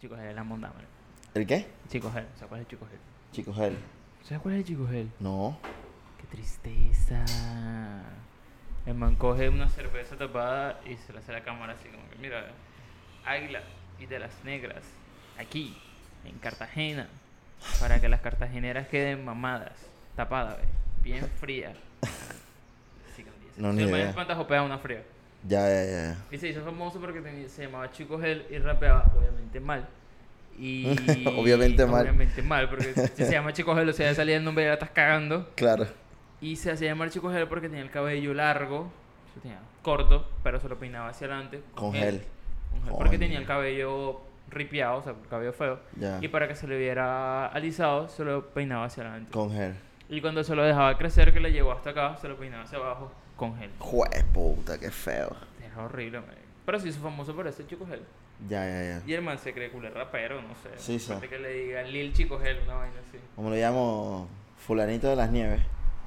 [0.00, 0.90] Chico Gel es la monda, marico.
[1.34, 1.66] ¿El qué?
[1.88, 2.98] Chico Gel, ¿sabes cuál es el Chico Gel?
[3.32, 3.76] Chico Gel.
[4.22, 5.10] ¿Sabes cuál es el Chico Gel?
[5.20, 5.58] No.
[6.18, 7.22] Qué tristeza.
[8.86, 12.08] El man coge una cerveza tapada y se la hace a la cámara así como
[12.08, 12.46] que, mira,
[13.26, 13.60] águila
[13.98, 14.82] y de las negras,
[15.38, 15.76] aquí,
[16.24, 17.06] en Cartagena,
[17.78, 19.76] para que las cartageneras queden mamadas,
[20.16, 20.56] tapadas,
[21.02, 21.76] bien frías.
[23.12, 23.24] Así.
[23.58, 24.14] No, ni idea.
[24.14, 25.02] cuántas una fría.
[25.48, 26.16] Ya, ya, ya.
[26.30, 29.86] Y se hizo famoso porque tenía- se llamaba Chico Gel y rapeaba, obviamente mal.
[30.58, 30.86] Y
[31.38, 32.02] Obviamente mal.
[32.02, 34.66] Obviamente mal, porque si se llama Chico Gel, o sea, ya salía el nombre y
[34.66, 35.48] ya la estás cagando.
[35.54, 35.86] Claro.
[36.42, 38.90] Y se hacía llamar Chico Gel porque tenía el cabello largo,
[39.40, 41.62] tenía corto, pero se lo peinaba hacia adelante.
[41.74, 42.22] Con gel.
[42.70, 44.20] Con gel, Porque tenía el cabello
[44.50, 45.80] ripiado, o sea, el cabello feo.
[45.96, 46.18] Ya.
[46.20, 49.30] Y para que se le viera alisado, se lo peinaba hacia adelante.
[49.32, 49.74] Con gel.
[50.10, 52.78] Y cuando se lo dejaba crecer, que le llegó hasta acá, se lo peinaba hacia
[52.78, 53.70] abajo con gel.
[53.78, 55.34] Jue puta, qué feo.
[55.64, 56.42] Era horrible, marico.
[56.66, 58.02] Pero se hizo famoso por ese Chico Gel.
[58.48, 59.02] Ya, ya, ya.
[59.06, 60.68] Y el man se cree culé rapero, no sé.
[60.76, 61.12] Sí, sí.
[61.28, 63.18] Que le diga Lil Chico Gel, una vaina así.
[63.34, 65.60] Como lo llamo, fulanito de las nieves.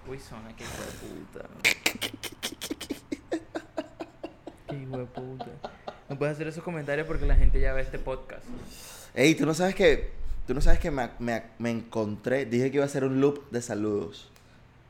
[0.08, 1.50] Uy, zona, qué hijo de puta.
[4.70, 5.46] qué hijo de puta.
[6.10, 8.46] No puedes hacer esos comentarios porque la gente ya ve este podcast.
[9.16, 10.12] Ey, tú no sabes que.
[10.48, 12.46] Tú no sabes que me, me- me encontré.
[12.46, 14.30] Dije que iba a hacer un loop de saludos.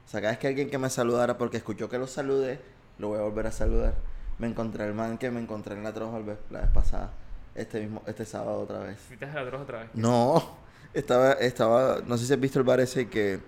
[0.05, 2.59] O sea, cada vez que alguien que me saludara porque escuchó que lo saludé,
[2.99, 3.93] lo voy a volver a saludar.
[4.39, 7.11] Me encontré el man que me encontré en la troja la vez, la pasada.
[7.55, 8.97] Este mismo, este sábado otra vez.
[8.99, 9.89] Fuiste a la droga otra vez.
[9.93, 10.57] No,
[10.93, 13.39] estaba, estaba, no sé si has visto el bar ese que,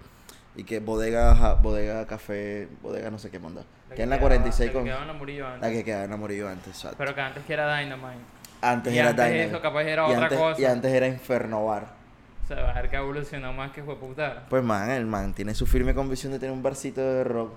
[0.55, 3.63] y que bodega, ja- bodega café, bodega no sé qué monda.
[3.89, 5.61] La Que en la quedaba- 46 la con, que quedaba en la Murillo antes.
[5.61, 6.97] la que quedaba en Amorillo antes, exacto.
[6.97, 8.19] Pero que antes que era Dynamite.
[8.61, 9.47] Antes y era antes Dynamite.
[9.49, 10.61] eso capaz era y otra antes, cosa.
[10.61, 12.04] Y antes era Inferno Bar.
[12.45, 14.45] O sea, va a ver que evolucionó más que fue puta.
[14.49, 17.51] Pues man, el man tiene su firme convicción de tener un barcito de rock.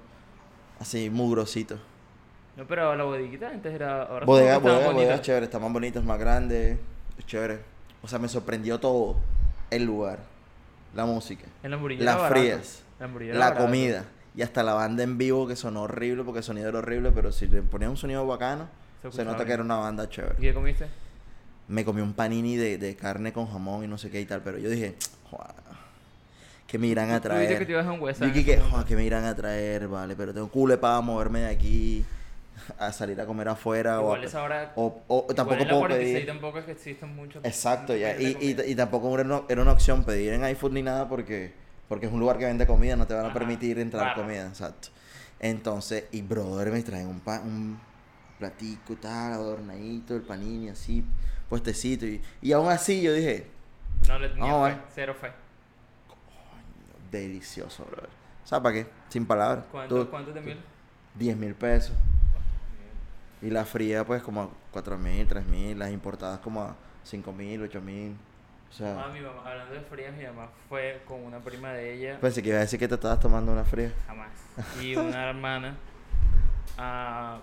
[0.80, 1.78] Así, mugrosito.
[2.56, 4.02] No, pero la bodeguita antes era.
[4.04, 6.78] Ahora Bodega, bodega, bodega chévere, está más bonito, es más grande,
[7.18, 7.60] es chévere.
[8.02, 9.16] O sea, me sorprendió todo.
[9.70, 10.20] El lugar,
[10.94, 11.44] la música,
[11.78, 12.34] Murillo las barato.
[12.34, 13.64] frías, En la barato.
[13.66, 17.12] comida y hasta la banda en vivo que sonó horrible porque el sonido era horrible,
[17.14, 18.66] pero si le ponían un sonido bacano,
[19.10, 20.36] Se nota que era una banda ¿Y chévere.
[20.40, 20.86] qué comiste?
[21.68, 24.42] Me comí un panini de, de carne con jamón y no sé qué y tal,
[24.42, 24.94] pero yo dije,
[25.30, 25.54] "Joa,
[26.66, 27.66] ¿qué me irán a dijiste que traer?
[27.66, 28.24] te ibas a un hueso.
[28.32, 29.86] Que, "Joa, ¿qué me irán a traer?
[29.88, 32.04] Vale, pero tengo culo para moverme de aquí
[32.78, 34.72] a salir a comer afuera o, Igual a- esa hora.
[34.76, 36.26] o, o igual tampoco en la puedo 46 pedir.
[36.26, 37.44] tampoco es que existen muchos.
[37.44, 38.18] Exacto, ya.
[38.18, 41.52] Y, y, y tampoco era una, era una opción pedir en iFood ni nada porque,
[41.88, 44.22] porque es un lugar que vende comida, no te van a Ajá, permitir entrar claro.
[44.22, 44.88] comida, exacto.
[45.40, 47.78] Entonces, y brother, me traen un, pa- un
[48.38, 51.04] platico y tal, adornadito, el panini así,
[51.48, 52.06] puestecito.
[52.06, 53.46] Y, y aún así yo dije,
[54.08, 55.30] No le tenía fe, cero fe.
[57.10, 58.10] delicioso, brother.
[58.44, 58.86] ¿Sabes para qué?
[59.08, 59.64] Sin palabras.
[59.70, 60.58] ¿Cuánto, Tú- cuánto de mil?
[61.14, 61.92] 10 mil pesos.
[63.40, 65.78] Y la fría, pues, como a 4 mil, 3 mil.
[65.78, 68.16] Las importadas, como a 5 mil, 8 mil.
[68.70, 71.94] O sea, Ah, mi mamá, hablando de frías, mi mamá fue con una prima de
[71.94, 72.20] ella.
[72.20, 73.92] pensé que iba a decir que te estabas tomando una fría.
[74.06, 74.28] Jamás.
[74.82, 75.76] Y una hermana.
[76.76, 77.38] a-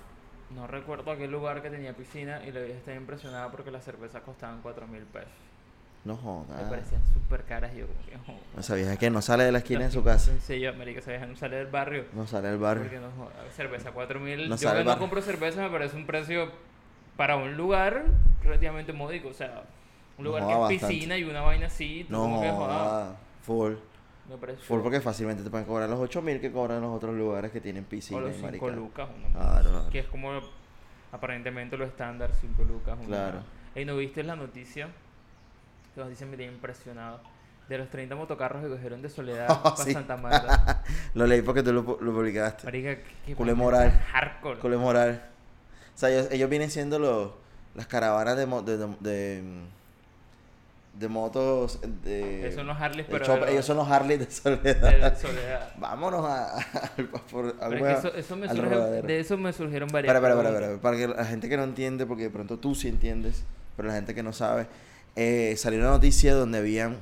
[0.53, 3.83] no recuerdo a qué lugar que tenía piscina y la vieja estaba impresionada porque las
[3.83, 5.29] cervezas costaban 4 mil pesos.
[6.03, 6.69] No Me jodas.
[6.69, 7.88] parecían súper caras y yo
[8.28, 8.39] joder.
[8.59, 10.31] Esa vieja que no sale de la esquina de su casa.
[10.39, 12.05] Sí, yo, marica, esa vieja no sale del barrio.
[12.13, 12.84] No sale del barrio.
[12.84, 14.47] Porque no, joda, cerveza 4 mil.
[14.47, 15.00] No yo no barrio.
[15.00, 16.51] compro cerveza me parece un precio
[17.17, 18.03] para un lugar
[18.44, 19.29] relativamente módico.
[19.29, 19.63] O sea,
[20.19, 20.88] un lugar que es bastante.
[20.88, 22.05] piscina y una vaina así.
[22.07, 23.16] No como que, joda, jodas.
[23.41, 23.73] Full.
[24.30, 27.13] Me parece Full porque fácilmente te pueden cobrar los 8 mil que cobran los otros
[27.16, 28.75] lugares que tienen o piscina los y 5 maricada.
[28.75, 29.09] lucas.
[29.34, 29.90] Claro.
[29.91, 30.31] Que es como
[31.12, 32.97] aparentemente lo estándar, 5 lucas.
[33.00, 33.40] Una, Claro.
[33.75, 34.88] Ey, ¿no viste la noticia?
[35.94, 37.19] Que nos dicen, me tiene impresionado.
[37.69, 39.91] De los 30 motocarros que cogieron de Soledad Oh, para sí.
[39.94, 40.84] Santa Marta.
[41.16, 42.64] Lo leí porque tú lo, pu- lo publicaste.
[42.66, 43.91] Marica, qué vaina moral.
[44.12, 44.59] Hardcore.
[44.59, 45.25] Cole moral.
[45.96, 47.31] O sea, ellos, ellos vienen siendo los,
[47.74, 49.44] las caravanas de, de, de, de,
[50.97, 51.79] de motos.
[52.03, 55.11] De, Esos son los Harleys, de pero ellos son los Harley de Soledad.
[55.11, 55.73] de Soledad.
[55.78, 56.56] Vámonos a,
[56.97, 61.63] de eso me surgieron varias Para, para, para, para, para que la gente que no
[61.63, 63.44] entiende, porque de pronto tú sí entiendes,
[63.75, 64.67] pero la gente que no sabe,
[65.16, 66.97] eh, salió una noticia donde habían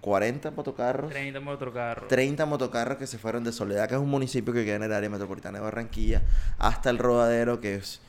[0.00, 2.08] 40 motocarros, 30 motocarros.
[2.08, 4.92] 30 motocarros que se fueron de Soledad, que es un municipio que queda en el
[4.92, 6.22] área metropolitana de Barranquilla,
[6.58, 8.00] hasta el Rodadero, que es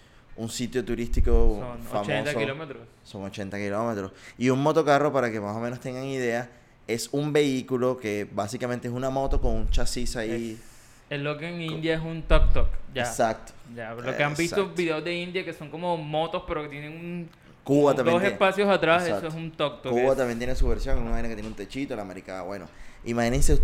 [0.41, 2.11] un sitio turístico Son famoso.
[2.11, 2.81] 80 kilómetros.
[3.03, 4.11] Son 80 kilómetros.
[4.37, 6.49] Y un motocarro, para que más o menos tengan idea,
[6.87, 10.59] es un vehículo que básicamente es una moto con un chasis ahí.
[11.09, 12.67] Es lo que en India es un tuk tuk.
[12.93, 13.03] Ya.
[13.03, 13.53] Exacto.
[13.75, 14.75] Ya, lo que han visto Exacto.
[14.75, 17.29] videos de India que son como motos, pero que tienen un,
[17.63, 19.27] Cuba como también dos tiene- espacios atrás, Exacto.
[19.27, 19.91] eso es un tuk tuk.
[19.91, 22.41] Cuba es- también tiene su versión, una vaina que tiene un techito, la americana.
[22.41, 22.65] Bueno,
[23.05, 23.59] imagínense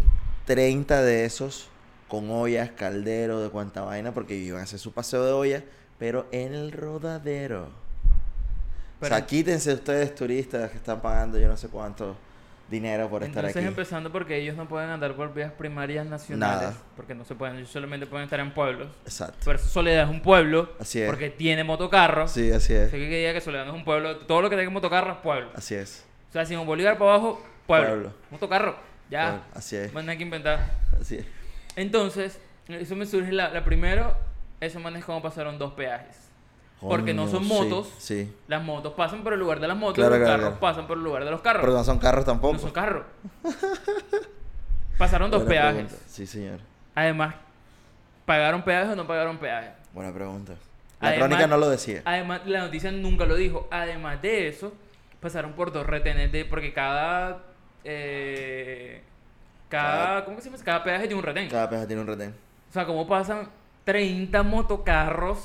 [0.45, 1.69] 30 de esos
[2.07, 5.63] con ollas, caldero, de cuánta vaina, porque iban a hacer su paseo de olla,
[5.97, 7.69] pero en el rodadero.
[9.01, 12.15] o sea, quítense ustedes turistas que están pagando yo no sé cuánto
[12.69, 13.67] dinero por estar Entonces, aquí.
[13.67, 16.61] empezando porque ellos no pueden andar por vías primarias nacionales.
[16.69, 16.77] Nada.
[16.97, 18.89] Porque no se pueden, ellos solamente pueden estar en pueblos.
[19.05, 19.37] Exacto.
[19.45, 20.73] Por eso Soledad es un pueblo.
[20.79, 21.07] Así es.
[21.09, 22.27] Porque tiene motocarro.
[22.27, 22.89] Sí, así es.
[22.89, 24.17] Así que diga que Soledad no es un pueblo.
[24.17, 25.49] Todo lo que tenga motocarro es pueblo.
[25.55, 26.05] Así es.
[26.29, 27.87] O sea, si en Bolívar para abajo, pueblo.
[27.87, 28.13] Pueblo.
[28.31, 28.75] Motocarro.
[29.09, 29.29] Ya.
[29.29, 29.93] Pueblo, Así es.
[29.93, 30.71] Más nada que inventar.
[30.99, 31.25] Así es.
[31.77, 34.13] Entonces, eso me surge la, la primero.
[34.59, 36.23] Esos manes como pasaron dos peajes.
[36.79, 37.91] Porque no son motos.
[37.97, 38.25] Sí.
[38.25, 38.35] sí.
[38.47, 40.59] Las motos pasan por el lugar de las motos Claro, los claro, carros claro.
[40.59, 41.61] pasan por el lugar de los carros.
[41.61, 42.53] Pero no son carros tampoco.
[42.53, 43.03] No son carros.
[44.97, 45.83] Pasaron dos Buena peajes.
[45.85, 46.05] pregunta.
[46.07, 46.59] Sí, señor.
[46.95, 47.35] Además,
[48.25, 49.71] ¿pagaron peajes o no pagaron peajes?
[49.93, 50.53] Buena pregunta.
[50.99, 52.01] La Además- crónica no lo decía.
[52.05, 53.67] Además, la noticia nunca lo dijo.
[53.69, 54.73] Además de eso,
[55.19, 56.45] pasaron por dos retenes de.
[56.45, 57.39] Porque cada.
[57.83, 59.01] eh,
[59.69, 60.05] cada.
[60.05, 60.63] Cada- ¿Cómo que se llama?
[60.63, 61.49] Cada peaje tiene un retén.
[61.49, 62.35] Cada peja tiene un retén.
[62.69, 63.47] O sea, ¿cómo pasan
[63.87, 65.39] 30 motocarros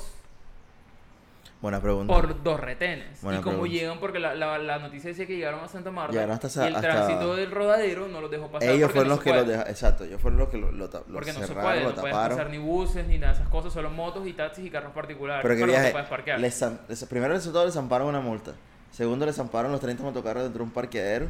[1.61, 2.13] Buena pregunta.
[2.13, 3.21] por dos retenes?
[3.21, 3.73] Buena y cómo pregunta.
[3.79, 6.11] llegan, porque la, la, la noticia decía que llegaron a Santa Marta.
[6.11, 8.67] Llegaron hasta esa- y el hasta- tránsito del rodadero no los dejó pasar.
[8.69, 9.51] Ellos fueron no los que lo puede.
[9.51, 9.71] dejaron.
[9.71, 11.95] Exacto, ellos fueron los que lo, lo, ta- lo Porque no se puede, lo no
[11.95, 12.37] pueden taparon.
[12.37, 15.41] pasar ni buses ni nada de esas cosas, solo motos y taxis y carros particulares.
[15.41, 15.91] Pero que no viaje.
[15.91, 16.39] puedes parquear.
[16.41, 17.75] les zam- les- primero les les
[18.09, 18.55] una multa.
[18.91, 21.27] Segundo les zamparon los 30 motocarros dentro de un parqueadero.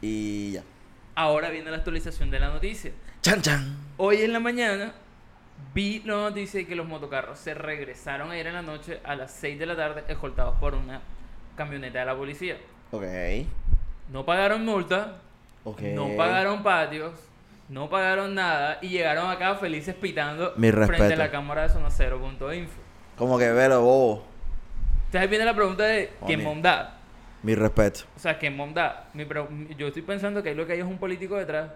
[0.00, 0.62] Y ya.
[1.16, 2.92] Ahora viene la actualización de la noticia.
[3.20, 3.76] Chan chan.
[3.96, 4.94] Hoy en la mañana
[5.74, 9.30] vi la noticia de que los motocarros se regresaron ayer en la noche a las
[9.32, 11.00] 6 de la tarde escoltados por una
[11.56, 12.56] camioneta de la policía.
[12.90, 13.04] Ok.
[14.10, 15.16] No pagaron multa,
[15.64, 15.80] Ok.
[15.80, 17.14] no pagaron patios,
[17.68, 21.90] no pagaron nada y llegaron acá felices pitando Mi frente a la cámara de zona
[21.90, 22.80] cero.info.
[23.16, 24.24] Como que velo, bobo.
[25.06, 26.50] Entonces viene la pregunta de ¿quién Coño.
[26.50, 26.98] monda?
[27.42, 28.00] Mi respeto.
[28.16, 29.08] O sea, ¿quién monda?
[29.14, 29.26] Mi
[29.76, 31.70] Yo estoy pensando que ahí lo que hay es un político detrás.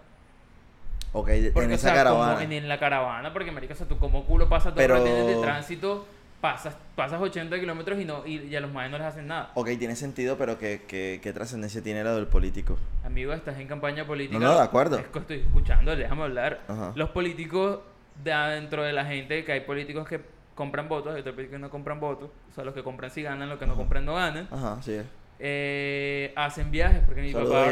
[1.12, 2.43] Ok, Porque, en o esa sea, caravana.
[2.43, 5.37] en, en la caravana, porque marica, o sea, tú como culo pasas dos Pero- de
[5.40, 6.06] tránsito,
[6.40, 9.50] pasas, pasas 80 kilómetros y no, y, a los maes no les hacen nada.
[9.55, 12.78] Ok, tiene sentido, pero ¿qué, qué, qué trascendencia tiene lo del político?
[13.05, 14.38] Amigo, estás en campaña política.
[14.38, 14.99] No, no, de acuerdo.
[14.99, 16.60] Es que estoy escuchando, déjame hablar.
[16.69, 16.93] Ajá.
[16.94, 17.81] Los políticos,
[18.22, 20.20] de dentro de la gente, que hay políticos que
[20.55, 22.31] compran votos, hay otros políticos que no compran votos.
[22.50, 24.46] O sea, los que compran sí ganan, los que no compran no ganan.
[24.50, 25.00] Ajá, sí.
[25.40, 27.67] Eh, hacen viajes, porque mi papá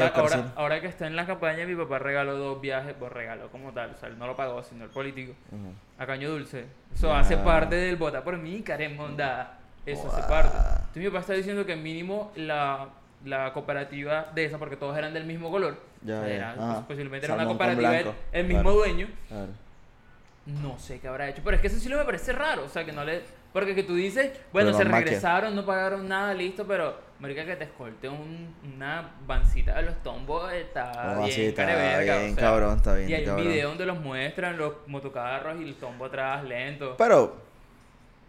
[0.55, 3.91] ahora, que está en la campaña, mi papá regaló dos viajes, pues regaló como tal,
[3.91, 5.73] o sea, él no lo pagó, sino el político, Ujú.
[5.99, 6.67] a Caño Dulce.
[6.95, 7.19] Eso Ya.
[7.19, 9.59] hace parte del vota por mí, Karen Mondada.
[9.85, 10.57] Eso hace parte.
[10.57, 12.89] Entonces mi papá está diciendo que mínimo la,
[13.25, 16.35] la cooperativa de esa, porque todos eran del mismo color, Ya, o sea, ya.
[16.35, 16.73] era- Ajá.
[16.75, 18.77] pues, posiblemente era una cooperativa, el, el mismo Claro.
[18.79, 19.49] dueño, Claro.
[20.47, 22.69] no sé qué habrá hecho, pero es que eso sí lo me parece raro, o
[22.69, 23.23] sea, que no le...
[23.57, 25.05] Porque que tú dices, bueno, Pero se maquia.
[25.07, 30.03] regresaron, no pagaron nada, listo, pero, marica, que te escolte un, una bancita de los
[30.03, 33.25] tombos está Oh, bien, sí, está careverga, bien, o sea, cabrón, está bien, Y hay
[33.25, 33.47] cabrón.
[33.47, 36.97] un video donde los muestran, los motocarros y el tombo atrás, lento.
[36.99, 37.35] Pero,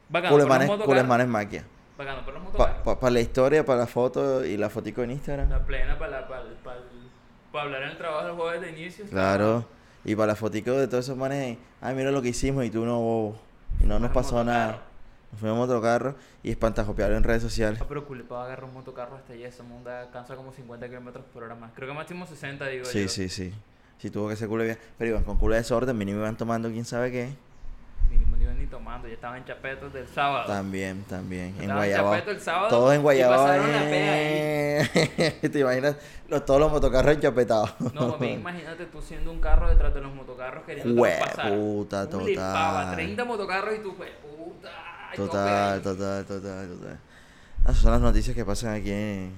[0.07, 0.85] Bacano los motocarros.
[0.85, 1.65] culemanes maquia.
[1.97, 5.49] Bacano por los Para la historia, para la foto y la fotico en Instagram.
[5.49, 6.25] La plena para
[7.53, 9.03] hablar en el trabajo del jueves de inicio.
[9.09, 9.65] Claro.
[10.05, 12.85] Y para la fotico de todos esos manes, ay, mira lo que hicimos y tú
[12.85, 13.41] no, bobo.
[13.81, 14.83] Y no nos pasó nada.
[15.31, 17.79] Nos fuimos en motocarro y espantajopearlo en redes sociales.
[17.81, 21.43] Ah, pero culpa agarrar un motocarro hasta allá, esa monda alcanza como 50 kilómetros por
[21.43, 21.71] hora más.
[21.75, 23.07] Creo que máximo 60, digo Sí, yo.
[23.09, 23.53] sí, sí.
[23.99, 24.77] Sí tuvo que ser culo bien.
[24.97, 27.29] Pero iban con culo de desorden, mínimo iban tomando quién sabe qué.
[28.09, 30.45] Mínimo no iban ni tomando, ya estaban chapetos del sábado.
[30.47, 31.47] También, también.
[31.55, 32.13] En Estaban Guayabao.
[32.13, 32.69] chapetos el sábado.
[32.69, 33.45] Todos en Guayabao.
[33.45, 34.23] pasaron la pea ahí.
[34.29, 35.39] eh.
[35.51, 35.95] ¿Te imaginas?
[36.29, 37.73] Los, todos los motocarros enchapetados.
[37.93, 41.53] No, mami, imagínate tú siendo un carro detrás de los motocarros queriendo pasar.
[41.57, 42.95] puta, Un lipaba, total.
[42.95, 44.09] 30 motocarros y tú, ay,
[45.15, 46.99] Total, total, total, total.
[47.63, 49.31] Esas son las noticias que pasan aquí en,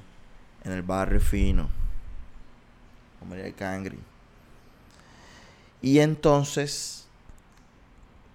[0.64, 1.70] en el barrio fino.
[3.20, 3.98] Con María del Cangri.
[5.82, 7.08] Y entonces,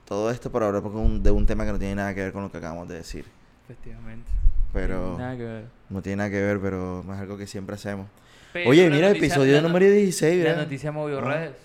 [0.07, 2.33] todo esto por hablar porque un- de un tema que no tiene nada que ver
[2.33, 3.25] con lo que acabamos de decir.
[3.65, 4.31] Efectivamente.
[4.73, 5.65] Pero Nada que ver.
[5.89, 8.07] no tiene nada que ver, pero es algo que siempre hacemos.
[8.53, 10.63] Pero Oye, la mira el episodio la número 16, La mira.
[10.63, 11.23] noticia movió Ah.
[11.23, 11.57] redes.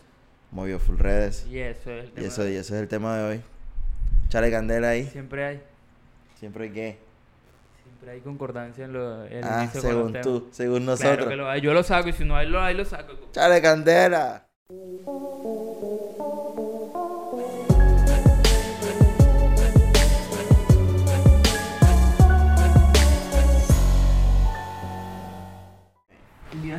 [0.51, 1.45] Movió full redes.
[1.47, 2.27] Y eso es el Y tema.
[2.27, 3.41] eso, y ese es el tema de hoy.
[4.29, 5.05] Chale candela ahí.
[5.05, 5.61] Siempre hay.
[6.39, 6.97] Siempre hay que.
[7.83, 11.27] Siempre hay concordancia en lo Ah, según tú, según Claro nosotros.
[11.27, 11.61] que lo hay.
[11.61, 13.13] Yo lo saco y si no hay, lo hay, lo saco.
[13.33, 14.45] Chale candela.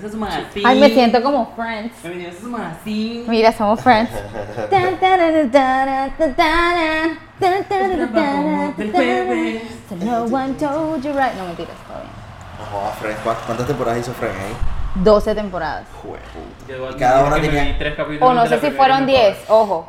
[0.01, 0.67] Bienvenidos a su magazine.
[0.67, 1.93] Ay, me siento como Friends.
[2.03, 3.25] Bienvenidos a su magazine.
[3.29, 4.11] Mira, somos Friends.
[9.89, 11.35] So no one told you right.
[11.37, 12.11] No, mentiras, todo bien.
[12.73, 14.57] No, ¿cuá- ¿cuántas temporadas hizo Fred ahí?
[15.03, 15.85] 12 temporadas.
[16.67, 19.29] Y cada una tenía- vi tres capítulos O no sé si fueron temporada.
[19.35, 19.89] 10, ojo.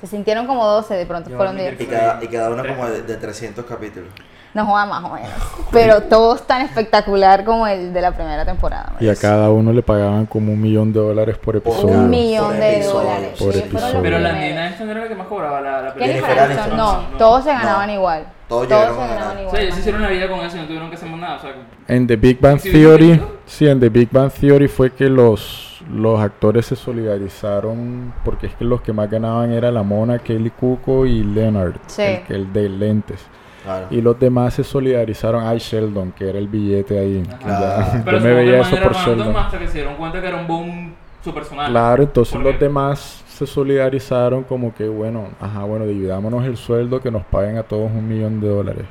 [0.00, 1.80] Se sintieron como 12, de pronto Yo fueron admito 10.
[1.82, 4.08] Y cada, y cada una como de, de 300 capítulos.
[4.52, 5.30] No joda más o menos.
[5.70, 8.94] Pero todo es tan espectacular como el de la primera temporada.
[8.98, 11.86] Y a cada uno le pagaban como un millón de dólares por episodio.
[11.98, 12.98] Un millón Por de episodio.
[13.00, 13.38] dólares.
[13.38, 14.02] Por Sí, episodio.
[14.02, 17.16] Pero la nena esta no era la que más cobraba la, la Aniston, no, no.
[17.18, 17.58] todos se No.
[17.60, 18.24] ganaban igual.
[18.48, 19.36] Todos Todos se ganaban.
[19.36, 19.50] O igual.
[19.52, 21.36] sea, ellos se hicieron una vida con eso y no tuvieron que hacer más nada.
[21.36, 21.50] O sea,
[21.86, 25.80] En The Big Bang ¿Sí Theory, sí, en The Big Bang Theory fue que los,
[25.88, 30.50] los actores se solidarizaron porque es que los que más ganaban era la mona, Kelly
[30.50, 32.02] Cuco y Leonard, Sí.
[32.02, 33.20] el, que- el de lentes.
[33.64, 33.86] Claro.
[33.90, 35.46] Y los demás se solidarizaron.
[35.46, 37.22] Ay, Sheldon, que era el billete ahí.
[37.46, 39.36] Ya, pero yo me veía eso por Sheldon.
[39.36, 41.70] hasta que se dieron cuenta que era un boom su personal.
[41.70, 47.00] Claro, entonces Porque- los demás se solidarizaron como que, bueno, ajá, bueno, dividámonos el sueldo
[47.00, 48.84] que nos paguen a todos un millón de dólares.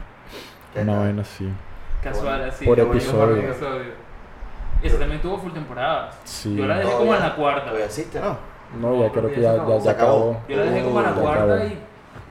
[0.74, 1.02] Qué Una tal.
[1.04, 1.50] vaina así.
[2.04, 2.66] Casual, así.
[2.66, 3.44] Por episodio.
[4.84, 6.16] ese también tuvo full temporadas.
[6.24, 6.56] Sí.
[6.56, 7.66] Yo la dejé como en la cuarta.
[7.66, 8.38] Todavía existe, ¿no?
[8.80, 9.74] No, No, ya creo que ya ya, se acabó.
[9.74, 10.12] ya, Se ya acabó.
[10.32, 10.42] acabó.
[10.48, 11.64] Yo la dejé como en la Uh, ya cuarta acabó.
[11.66, 11.78] y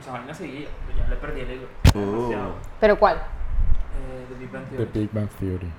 [0.01, 0.67] esa vaina seguía.
[0.87, 1.67] Pero ya le perdí el hilo.
[1.95, 2.31] Uh.
[2.79, 3.17] ¿Pero cuál?
[3.17, 4.91] Eh, The Big Bang The Theory.
[4.93, 5.71] Big Bang Theory.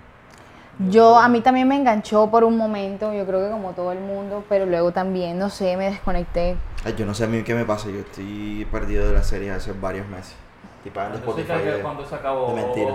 [0.88, 3.99] Yo, a mí también me enganchó por un momento, yo creo que como todo el
[4.00, 6.57] mundo, pero luego también, no sé, me desconecté.
[6.85, 7.90] Ay, yo no sé a mí qué me pasa.
[7.90, 10.35] Yo estoy perdido de la serie hace varios meses.
[10.83, 11.83] Entonces, Spotify.
[11.83, 12.93] cuando se acabó de mentira.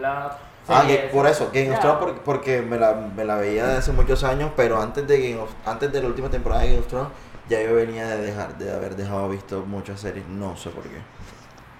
[0.00, 0.36] la
[0.68, 1.14] Ah, serie que esa.
[1.14, 1.78] por eso, Game of.
[1.78, 5.20] Thrones porque, porque me, la, me la veía de hace muchos años, pero antes de
[5.30, 7.08] Game of- antes de la última temporada de Game of Thrones,
[7.48, 10.98] ya yo venía de dejar, de haber dejado visto muchas series, no sé por qué.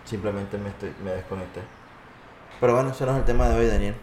[0.06, 1.60] Simplemente me estoy, me desconecté.
[2.60, 3.94] Pero bueno, ese no es el tema de hoy, Daniel.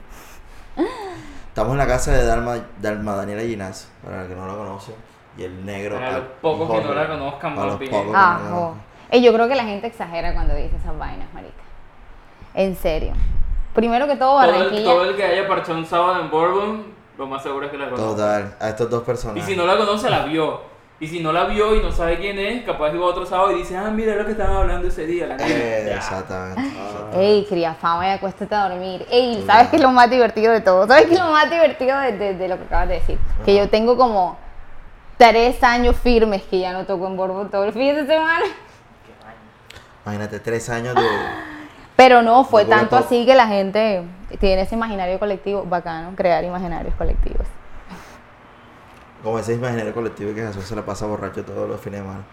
[1.47, 4.93] Estamos en la casa de Dalma, Dalma Daniela Ginás, para el que no la conoce,
[5.37, 5.95] y el negro.
[5.95, 8.49] Para los pocos que no la conozcan, Para los pocos que no Ah, jo.
[8.49, 8.81] conozcan.
[9.11, 11.53] Ey, yo creo que la gente exagera cuando dice esas vainas, marica.
[12.53, 13.13] En serio.
[13.73, 14.83] Primero que todo, Todo el, Barranquilla.
[14.83, 16.85] todo el que haya parchado un sábado en Bourbon,
[17.17, 18.03] lo más seguro es que la conoce.
[18.03, 19.45] Total, a estos dos Y personajes.
[19.45, 20.72] si no la conoce, la vio.
[21.03, 23.55] Y si no la vio y no sabe quién es, capaz iba otro sábado y
[23.59, 25.27] dice, ah, mira lo que estaban hablando ese día.
[25.27, 25.49] La nena".
[25.53, 25.95] Eh, Ya.
[25.97, 26.61] exactamente.
[26.61, 27.19] exactamente.
[27.19, 29.05] Ey, cría fama y acuéstate a dormir.
[29.11, 30.87] Ey, ¿sabes qué es lo más divertido de todo?
[30.87, 33.19] ¿Sabes qué es lo más divertido de, de- de lo que acabas de decir?
[33.43, 34.37] Que yo tengo como
[35.17, 38.45] tres años firmes que ya no toco en Borbo todo el fin de semana.
[40.05, 41.01] Imagínate, tres años de.
[41.97, 44.03] Pero no, fue tanto así que la gente
[44.39, 45.63] tiene ese imaginario colectivo.
[45.63, 47.45] Bacano, crear imaginarios colectivos.
[49.23, 52.25] Como ese imaginario colectivo que Jesús se la pasa borracho todos los fines de semana.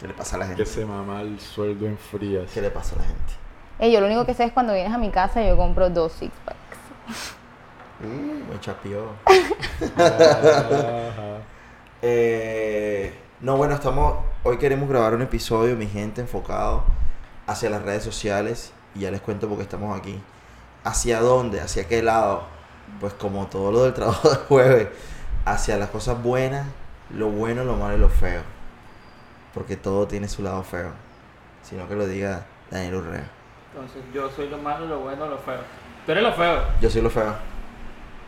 [0.00, 0.62] ¿Qué le pasa a la gente?
[0.62, 2.50] Que se mama el sueldo en frías.
[2.52, 3.92] ¿Qué le pasa a la gente?
[3.92, 6.32] Yo lo único que sé es cuando vienes a mi casa yo compro dos six
[6.44, 7.36] packs.
[8.02, 9.04] Uh, me chapió.
[12.02, 14.24] Eh, no, bueno, estamos.
[14.42, 16.82] Hoy queremos grabar un episodio, mi gente, enfocado
[17.46, 18.72] hacia las redes sociales.
[18.94, 20.18] Y ya les cuento por qué estamos aquí.
[20.82, 21.60] ¿Hacia dónde?
[21.60, 22.44] ¿Hacia qué lado?
[23.00, 24.88] Pues como todo lo del trabajo de jueves,
[25.44, 26.66] hacia las cosas buenas,
[27.10, 28.42] lo bueno, lo malo y lo feo.
[29.54, 30.90] Porque todo tiene su lado feo.
[31.62, 33.24] Sino que lo diga Daniel Urrea.
[33.74, 35.60] Entonces yo soy lo malo, lo bueno, lo feo.
[36.06, 36.62] Tú eres lo feo.
[36.80, 37.34] Yo soy lo feo.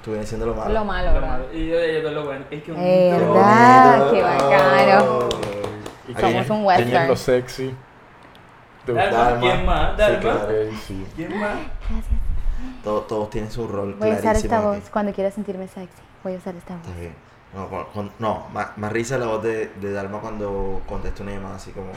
[0.05, 0.75] Tú vienes siendo lo malo.
[0.75, 1.29] Lo malo, Lo ¿verdad?
[1.29, 1.45] malo.
[1.53, 2.45] Y yo, yo soy lo bueno.
[2.51, 3.99] Es que Eh, Qué ¿verdad?
[3.99, 4.13] bonito.
[4.13, 5.29] Qué bacano.
[6.09, 7.09] Y Somos un ¿Quién es western.
[7.09, 7.75] lo sexy?
[8.85, 9.41] ¿Te Dalma.
[9.41, 9.91] ¿Quién más?
[9.93, 10.21] Sí, Dalma.
[10.21, 10.41] claro.
[10.45, 11.07] Ok, sí.
[11.15, 11.57] ¿Quién más?
[12.83, 14.67] Todo- todos tienen su rol Voy a usar esta aquí.
[14.67, 16.03] voz cuando quiera sentirme sexy.
[16.23, 16.87] Voy a usar esta voz.
[16.87, 17.15] Está bien.
[17.55, 21.33] No, con- con- no, más, más risa la voz de, de Dalma cuando contesta una
[21.33, 21.91] llamada así como.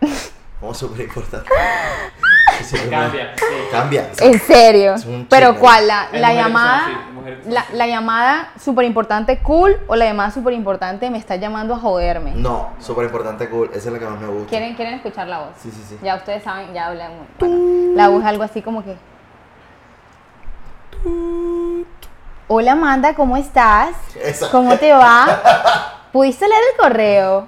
[0.60, 1.48] Como súper importante.
[2.90, 3.32] Cambia.
[3.36, 3.44] sí.
[3.70, 4.10] Cambia.
[4.20, 4.94] En serio.
[4.94, 5.54] Es un Pero.
[5.56, 5.86] ¿cuál?
[5.86, 6.86] La, la llamada.
[6.86, 11.78] así, La, llamada súper importante cool o la llamada súper importante me está llamando a
[11.78, 12.32] joderme.
[12.34, 13.68] No, súper importante, cool.
[13.72, 14.48] Esa es la que más me gusta.
[14.48, 15.50] ¿Quieren, ¿Quieren escuchar la voz?
[15.62, 15.96] Sí, sí, sí.
[16.02, 17.26] Ya ustedes saben, ya hablé muy.
[17.38, 18.96] bueno, la voz es algo así como que.
[22.50, 23.90] Hola Amanda, ¿cómo estás?
[24.24, 24.50] Esa.
[24.50, 26.06] ¿Cómo te va?
[26.12, 27.46] ¿Pudiste leer el correo?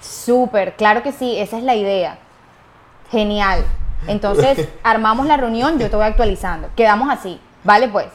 [0.00, 2.16] Súper, claro que sí, esa es la idea.
[3.10, 3.66] Genial.
[4.06, 6.70] Entonces, armamos la reunión, yo te voy actualizando.
[6.74, 7.38] Quedamos así.
[7.64, 8.06] Vale, pues.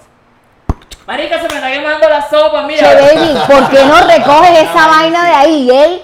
[1.05, 2.79] Marica, se me está quemando la sopa, mira.
[2.79, 6.01] Che, baby, ¿por qué no recoges esa vaina de ahí, eh?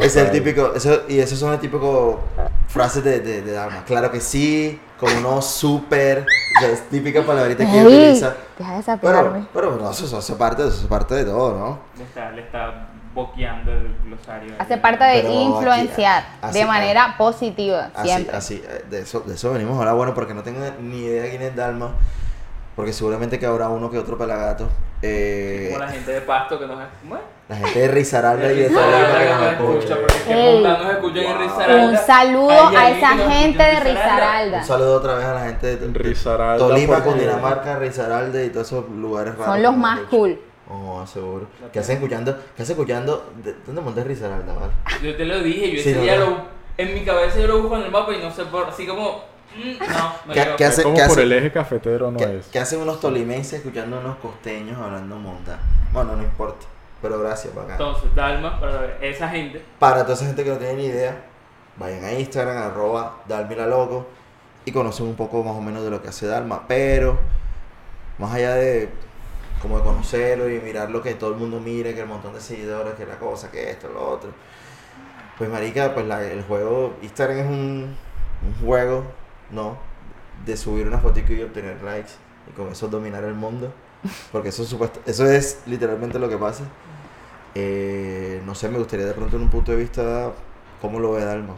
[0.00, 0.74] Ese es el típico.
[0.76, 2.20] Eso, y esos son el típico
[2.68, 3.60] frases de, de.
[3.86, 6.26] Claro que sí, como no, súper.
[6.62, 8.34] es típica palabrita que Ey, utiliza.
[8.58, 9.46] deja de Pero, sapearme.
[9.54, 11.78] pero no, eso, eso hace parte, eso hace parte de todo, ¿no?
[11.96, 14.54] Le está, le está boqueando el glosario.
[14.58, 18.36] Hace parte de Pero aquí- influenciar así- de manera positiva, Así, siempre.
[18.36, 21.42] así, eh, de eso, de eso venimos ahora, bueno, porque no tengo ni idea quién
[21.42, 21.92] es Dalma,
[22.76, 24.68] porque seguramente que habrá uno que otro pelagato.
[25.02, 27.22] Eh, Como la gente de pasto que nos ¿cómo es?
[27.48, 29.96] la gente de Risaralda y de Risaralda Tolima que nos escucha, escucha.
[30.00, 30.62] porque es que Ey.
[30.62, 31.84] nos escuchan en Risaralda.
[31.88, 34.58] Un saludo a esa gente de escucha Risaralda.
[34.58, 38.88] Un saludo otra vez a la gente de Risaralda, Tolima, Cundinamarca, Risaralda y todos esos
[38.90, 39.46] lugares raros.
[39.54, 40.38] Son los más cool.
[40.70, 41.46] Oh, seguro.
[41.72, 42.36] ¿Qué hacen escuchando?
[42.56, 43.30] ¿Qué hacen escuchando?
[43.42, 44.72] ¿De- ¿Dónde montas Risaralda, vale?
[45.02, 46.26] Yo te lo dije, yo Sí, ese no, día no.
[46.26, 46.36] lo.
[46.76, 48.68] En mi cabeza yo lo busco en el mapa y no sé por.
[48.68, 49.22] Así como.
[49.58, 51.22] Mm, no, no ¿Qué- hace- como ¿qué por hace?
[51.22, 52.46] el eje cafetero no ¿Qué, es.
[52.46, 55.58] qué hacen unos tolimenses escuchando unos costeños hablando monta?
[55.92, 56.66] Bueno, no importa.
[57.02, 57.72] Pero gracias, para acá.
[57.74, 61.24] Entonces, Dalma, para ver, esa gente, Para toda esa gente que no tiene ni idea,
[61.76, 64.06] vayan a Instagram, arroba Dalmilaloco
[64.64, 66.66] y conocen un poco más o menos de lo que hace Dalma.
[66.68, 67.18] Pero,
[68.18, 68.88] más allá de
[69.62, 72.40] como de conocerlo y mirar lo que todo el mundo mire, que el montón de
[72.40, 74.30] seguidores, que la cosa, que esto, lo otro.
[75.36, 77.96] Pues marica, pues la- el juego, Instagram es un,
[78.44, 79.04] un juego,
[79.50, 79.76] ¿no?
[80.46, 82.12] De subir una fotico y obtener likes
[82.48, 83.72] y con eso dominar el mundo.
[84.30, 86.64] Porque eso, es supuesto, eso es literalmente lo que pasa.
[87.54, 90.30] Eh, no sé, me gustaría de pronto en un punto de vista
[90.80, 91.54] cómo lo ve Dalma.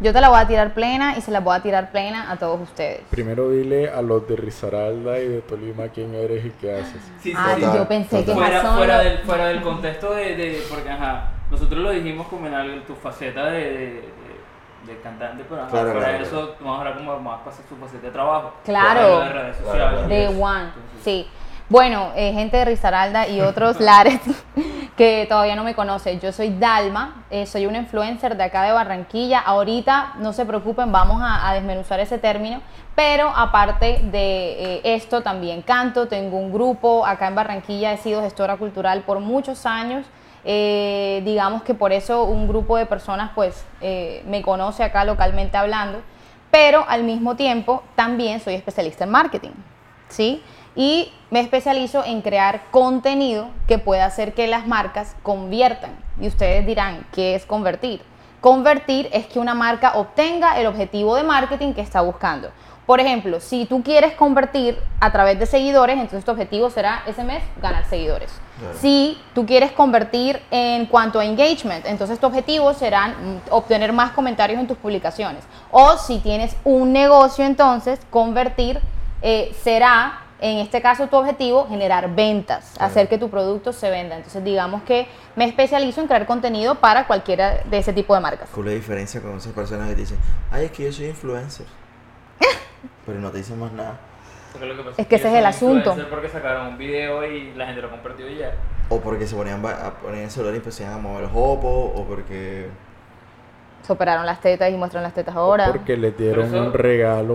[0.00, 2.36] Yo te la voy a tirar plena y se la voy a tirar plena a
[2.36, 3.02] todos ustedes.
[3.10, 7.00] Primero dile a los de Risaralda y de Tolima quién eres y qué haces.
[7.22, 7.32] sí, sí.
[7.32, 11.80] Total, yo pensé que fuera, fuera, del, fuera del contexto de, de- porque ajá, nosotros
[11.80, 14.13] lo dijimos como en algo, tu faceta de, de,
[14.86, 17.76] de- de cantante, pero Claro, claro, de eso vamos a hablar como más para su
[17.76, 18.52] faceta de trabajo.
[18.64, 19.20] Claro.
[19.20, 20.00] de redes sociales.
[20.02, 20.70] Entonces, One,
[21.02, 21.28] sí.
[21.68, 24.20] Bueno, eh, gente de Risaralda y otros lares
[24.96, 26.20] que todavía no me conocen.
[26.20, 29.40] Yo soy Dalma, eh, soy una influencer de acá de Barranquilla.
[29.40, 32.60] Ahorita, no se preocupen, vamos a, a desmenuzar ese término.
[32.94, 37.06] Pero aparte de eh, esto, también canto, tengo un grupo.
[37.06, 40.06] Acá en Barranquilla he sido gestora cultural por muchos años.
[40.44, 45.56] Eh, digamos que por eso un grupo de personas pues eh, me conoce acá localmente
[45.56, 46.02] hablando.
[46.50, 49.50] Pero al mismo tiempo también soy especialista en marketing.
[50.08, 50.42] ¿sí?
[50.76, 55.90] Y me especializo en crear contenido que pueda hacer que las marcas conviertan.
[56.20, 58.02] Y ustedes dirán, ¿qué es convertir?
[58.40, 62.50] Convertir es que una marca obtenga el objetivo de marketing que está buscando.
[62.86, 67.24] Por ejemplo, si tú quieres convertir a través de seguidores, entonces tu objetivo será ese
[67.24, 68.30] mes ganar seguidores.
[68.58, 68.76] Claro.
[68.78, 73.14] Si tú quieres convertir en cuanto a engagement, entonces tu objetivo será
[73.50, 75.44] obtener más comentarios en tus publicaciones.
[75.70, 78.80] O si tienes un negocio, entonces convertir
[79.22, 82.90] eh, será, en este caso tu objetivo, generar ventas, Claro.
[82.90, 84.16] hacer que tu producto se venda.
[84.16, 88.50] Entonces digamos que me especializo en crear contenido para cualquiera de ese tipo de marcas.
[88.54, 90.18] ¿Cuál es la diferencia con esas personas que dicen,
[90.50, 91.64] ay, es que yo soy influencer?
[93.06, 93.98] Pero no te dicen más nada.
[94.52, 95.76] porque lo que pasa Es que ese es el asunto.
[95.90, 98.52] influencers Porque sacaron un video y la gente lo compartió y ya.
[98.88, 102.04] O porque se ponían a poner el celular y empezaban a mover el jopo, o
[102.04, 102.68] porque...
[103.82, 105.66] Se operaron las tetas y muestran las tetas ahora.
[105.66, 107.34] Porque les dieron eso- un regalo.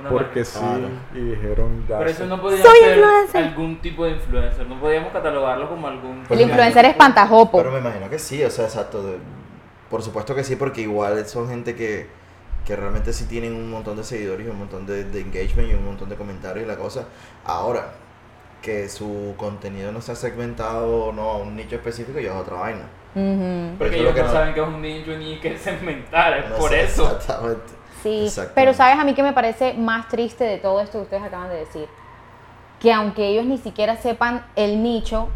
[0.00, 0.44] Una Porque marca.
[0.44, 0.58] sí.
[0.62, 1.18] Ah, no.
[1.20, 3.44] Y dijeron, Pero eso no podía Soy ser influencer.
[3.44, 4.66] algún tipo de influencer.
[4.66, 6.24] No podíamos catalogarlo como algún.
[6.30, 7.58] El influencer es pantajopo.
[7.58, 9.02] Pero me imagino que sí, o sea, exacto.
[9.02, 9.18] de-
[9.90, 12.08] por supuesto que sí, porque igual son gente que,
[12.64, 15.74] que realmente sí tienen un montón de seguidores y un montón de, de engagement y
[15.74, 17.04] un montón de comentarios y la cosa.
[17.44, 17.92] Ahora,
[18.62, 22.82] que su contenido no sea segmentado no a un nicho específico, ya es otra vaina.
[23.14, 23.76] Ujú.
[23.78, 26.38] Porque Eso es ellos lo que no, saben que es un nicho ni que segmentar,
[26.38, 27.04] es No por sé eso.
[27.04, 27.72] Exactamente.
[28.02, 28.52] Sí, Exactamente.
[28.54, 31.48] pero sabes a mí que me parece más triste de todo esto que ustedes acaban
[31.48, 31.86] de decir,
[32.78, 35.28] que aunque ellos ni siquiera sepan el nicho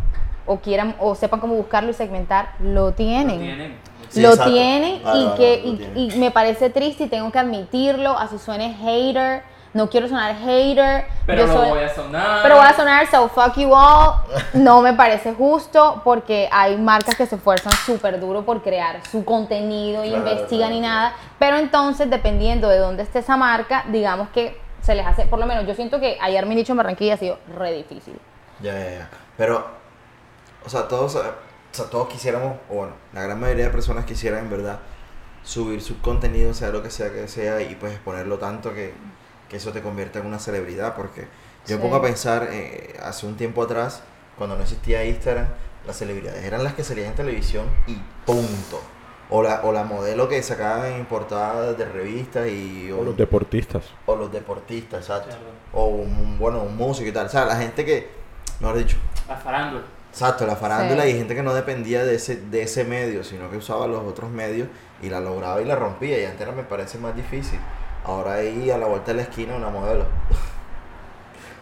[0.46, 3.38] o quieran o sepan cómo buscarlo y segmentar, lo tienen.
[3.38, 3.76] Lo tienen.
[4.08, 4.52] Sí, lo exacto.
[4.52, 5.98] tienen Vale, y vale, que lo y- tienen.
[5.98, 11.06] y me parece triste y tengo que admitirlo, así suene hater, no quiero sonar hater,
[11.26, 12.42] Pero yo soy- voy a sonar.
[12.44, 14.14] pero voy a sonar so fuck you all.
[14.52, 19.24] No me parece justo porque hay marcas que se esfuerzan súper duro por crear su
[19.24, 20.94] contenido y Claro, investigan claro, y claro.
[20.94, 21.12] nada.
[21.40, 25.46] Pero entonces, dependiendo de dónde esté esa marca, digamos que se les hace, por lo
[25.46, 28.16] menos yo siento que ayer mi nicho en Barranquilla ha sido re difícil.
[28.60, 29.08] Ya, ya, ya.
[29.36, 29.66] Pero,
[30.64, 31.20] o sea, todos, eh,
[31.74, 34.78] sea, todos quisiéramos, o bueno, la gran mayoría de personas quisieran en verdad
[35.42, 38.94] subir su contenido, sea lo que sea que sea, y pues exponerlo tanto que,
[39.48, 40.94] que eso te convierta en una celebridad.
[40.96, 41.26] Porque yo
[41.66, 41.74] Sí.
[41.74, 44.02] me pongo a pensar, eh, hace un tiempo atrás,
[44.38, 45.46] cuando no existía Instagram,
[45.87, 48.80] las celebridades eran las que salían en televisión y punto.
[49.30, 52.92] O la, o la modelo que sacaban en portadas de revistas y...
[52.92, 53.82] O los deportistas.
[54.04, 55.28] o los deportistas, exacto.
[55.30, 55.42] Claro.
[55.72, 57.26] O un, bueno, un músico y tal.
[57.26, 58.08] O sea, la gente que,
[58.60, 59.82] mejor dicho, La farándula.
[60.14, 61.09] Exacto, la farándula Sí.
[61.11, 64.31] y gente que no dependía de ese, de ese medio, sino que usaba los otros
[64.31, 64.68] medios
[65.03, 66.20] y la lograba y la rompía.
[66.20, 67.59] Y antes era, me parece más difícil.
[68.05, 70.05] Ahora ahí a la vuelta de la esquina una modelo.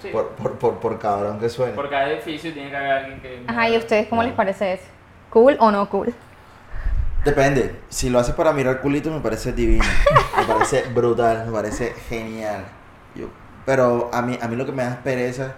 [0.03, 0.09] Sí.
[0.09, 1.73] Por, por, por, por cabrón que suene.
[1.73, 3.43] Por cada edificio tiene que haber alguien que.
[3.47, 4.29] Ajá, ¿y a ustedes cómo No.
[4.29, 4.85] les parece eso?
[5.31, 6.13] ¿Cool o no cool?
[7.25, 7.77] Depende.
[7.89, 9.85] Si lo haces para mirar culito me parece divino.
[10.37, 12.65] me parece brutal, me parece genial.
[13.15, 13.29] Yo,
[13.65, 15.55] pero a mí, a mí lo que me da pereza,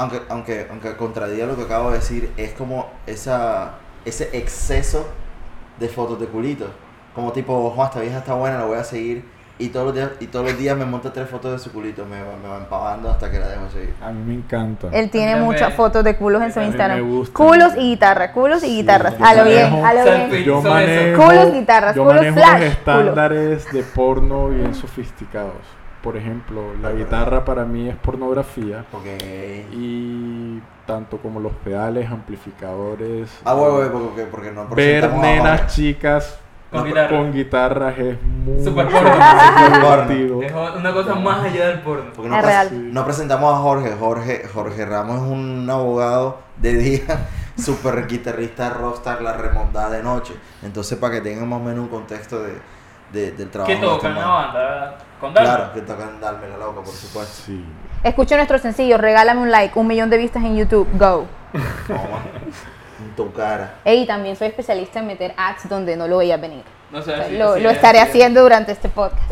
[0.00, 3.72] aunque, aunque, aunque contradiga lo que acabo de decir, es como esa,
[4.04, 5.06] ese exceso
[5.78, 6.66] de fotos de culito.
[7.14, 9.24] Como tipo, Juan, esta vieja está buena, la voy a seguir.
[9.58, 12.06] y todos los días, y todos los días me monta tres fotos de su culito,
[12.06, 13.94] me va, me va empavando hasta que la dejo seguir.
[14.00, 14.88] A mí me encanta.
[14.90, 17.06] Él tiene muchas fotos de culos en su mí me Instagram.
[17.10, 17.34] gusta.
[17.34, 19.18] Culos y guitarra, culos y Sí, guitarras.
[19.18, 20.44] yo A lo bien, a lo bien.
[20.44, 22.70] Yo manejo, Culos, guitarras, yo culos manejo flash, unos culo.
[22.72, 25.52] estándares de porno bien sofisticados.
[26.02, 29.66] Por ejemplo, la guitarra para mí es pornografía Porque.
[29.72, 36.38] y tanto como los pedales, amplificadores, Ah, bueno, bueno, porque, porque no ver nenas chicas
[36.70, 37.22] Con con, guitarra.
[37.30, 39.78] guitarras es muy Super muy porno.
[39.78, 40.42] divertido.
[40.42, 42.04] Es una cosa más allá del porno.
[42.14, 42.94] Porque no, Es real.
[42.94, 43.92] no presentamos a Jorge.
[43.98, 44.48] Jorge.
[44.52, 50.34] Jorge Ramos es un abogado de día, super guitarrista rockstar, la remontada de noche.
[50.62, 52.54] Entonces, para que tengan más o menos un contexto de,
[53.12, 53.72] de- del trabajo.
[53.72, 54.24] ¿Qué de este tocan man.
[54.24, 54.98] una banda?
[55.20, 55.32] ¿Con?
[55.34, 57.42] Claro, que tocan darme la loca, por supuesto.
[57.46, 57.64] Sí.
[58.02, 61.26] Escucha nuestro sencillo, regálame un like, un millón de vistas en YouTube, go.
[61.86, 62.20] Toma.
[63.00, 63.74] En tu cara.
[63.84, 66.62] Ey, también soy especialista en meter ads donde no lo veías venir.
[66.90, 68.04] No sé, O sea, así- lo, estaré es.
[68.04, 69.30] haciendo durante este podcast.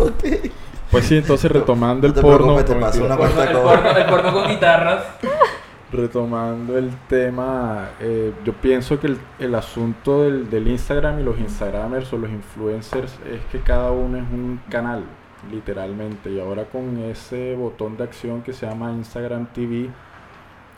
[0.90, 3.34] Pues sí, entonces retomando No el te porno, preocupes, te con- paso una El porno,
[3.34, 3.76] cuenta de el cobre.
[3.82, 5.02] porno- el porno con guitarras.
[5.92, 11.38] retomando el tema, eh, yo pienso que el, el asunto del, del Instagram y los
[11.38, 15.04] Instagramers o los influencers es que cada uno es un canal,
[15.50, 16.30] literalmente.
[16.30, 19.90] Y ahora con ese botón de acción que se llama Instagram TV,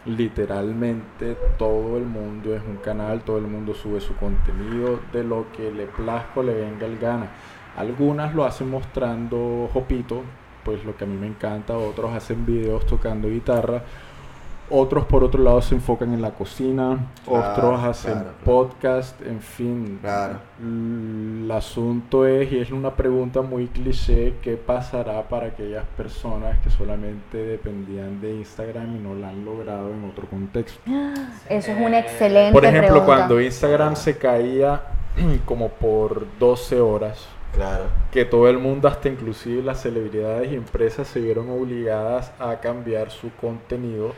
[0.06, 5.46] literalmente todo el mundo es un canal, todo el mundo sube su contenido de lo
[5.52, 7.30] que le plazca o le venga el gana.
[7.76, 10.22] Algunas lo hacen mostrando jopito,
[10.64, 13.82] pues lo que a mí me encanta, otros hacen videos tocando guitarra,
[14.70, 18.44] otros por otro lado se enfocan en la cocina, Claro, otros hacen claro, claro.
[18.44, 19.98] podcast, en fin.
[20.00, 20.34] Claro.
[20.62, 26.70] El asunto es, y es una pregunta muy cliché, ¿qué pasará para aquellas personas que
[26.70, 30.80] solamente dependían de Instagram y no la han logrado en otro contexto?
[31.48, 33.06] Eso es una excelente Por ejemplo, pregunta.
[33.16, 34.82] cuando Instagram se caía
[35.44, 37.86] como por 12 horas, Claro.
[38.12, 43.10] que todo el mundo, hasta inclusive las celebridades y empresas, se vieron obligadas a cambiar
[43.10, 44.12] su contenido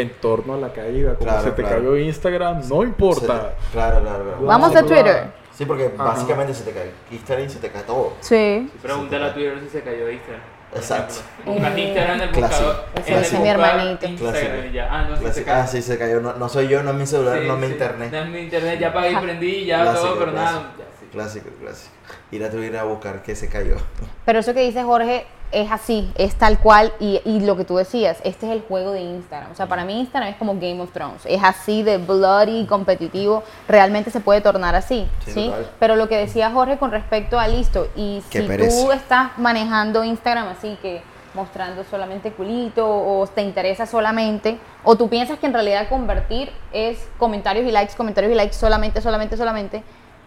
[0.00, 1.14] en torno a la caída.
[1.14, 1.76] Como Claro, se te claro.
[1.78, 3.54] cayó Instagram, no importa.
[3.72, 4.36] Claro, claro, claro.
[4.42, 5.26] Vamos a Twitter.
[5.56, 6.04] Sí, porque Ajá.
[6.04, 8.12] básicamente se te cae Instagram y se te cae todo.
[8.20, 8.70] Sí.
[8.82, 10.42] Pregúntale a Twitter si se cayó Instagram.
[10.74, 11.14] Exacto.
[11.46, 12.84] Buscas Instagram en el buscador.
[12.94, 14.06] Eso en el dice mi hermanito.
[14.06, 14.66] Instagram Clásico.
[14.68, 14.88] y ya.
[14.90, 15.60] Ah, no, sí se cayó.
[15.62, 16.20] Ah, sí, se cayó.
[16.20, 17.72] No, no soy yo, no es mi celular, Sí, no es mi sí.
[17.72, 18.12] internet.
[18.12, 20.72] No es mi internet, ya pagué y prendí ya Clásico, todo, pero nada.
[20.78, 20.84] ya,
[21.16, 21.94] Clásico, clásico.
[22.30, 23.76] Ir a Twitter a buscar que se cayó.
[24.26, 26.92] Pero eso que dice Jorge es así, es tal cual.
[27.00, 29.50] Y, y lo que tú decías, este es el juego de Instagram.
[29.50, 31.22] O sea, para mí Instagram es como Game of Thrones.
[31.24, 33.42] Es así de bloody, competitivo.
[33.66, 35.08] Realmente se puede tornar así.
[35.24, 35.52] Sí, Sí.
[35.78, 38.84] Pero lo que decía Jorge con respecto a listo, y Qué si pereza.
[38.84, 41.00] tú estás manejando Instagram así que
[41.32, 47.06] mostrando solamente culito o te interesa solamente o tú piensas que en realidad convertir es
[47.18, 49.82] comentarios y likes, comentarios y likes solamente, solamente, solamente,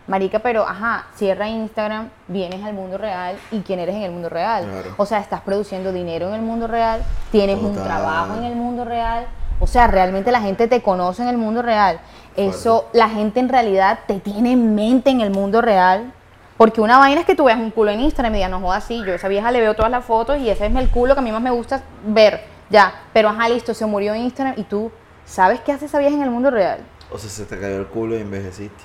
[0.09, 4.27] marica, pero ajá, cierra Instagram, vienes al mundo real y quién eres en el mundo
[4.27, 4.65] real.
[4.65, 4.95] Claro.
[4.97, 8.83] O sea, estás produciendo dinero en el mundo real, tienes un trabajo en el mundo
[8.83, 9.27] real,
[9.59, 11.99] o sea, realmente la gente te conoce en el mundo real.
[12.35, 16.13] Eso, la gente en realidad te tiene en mente en el mundo real.
[16.55, 18.83] Porque una vaina es que tú veas un culo en Instagram y digas, no jodas,
[18.83, 21.13] sí, yo a esa vieja le veo todas las fotos y ese es el culo
[21.13, 22.41] que a mí más me gusta ver.
[22.69, 24.91] Ya, pero ajá, listo, se murió en Instagram y tú,
[25.25, 26.79] ¿sabes qué hace esa vieja en el mundo real?
[27.11, 28.83] O sea, se te cayó el culo y envejeciste.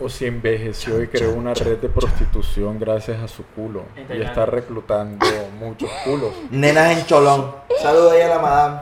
[0.00, 1.94] O si envejeció y creó chan, una chan, red de chan.
[1.94, 3.84] prostitución gracias a su culo.
[4.08, 5.26] Y está reclutando
[5.58, 6.32] muchos culos.
[6.50, 7.54] Nenas en Cholón.
[7.80, 8.80] Saludos ahí a la madame.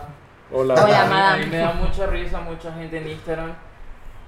[0.52, 0.74] Hola.
[0.74, 1.44] Hola, a, mí, a madame.
[1.44, 3.52] mí me da mucha risa mucha gente en Instagram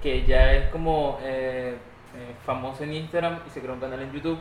[0.01, 1.75] que ya es como eh,
[2.15, 4.39] eh, famoso en Instagram y se creó un canal en YouTube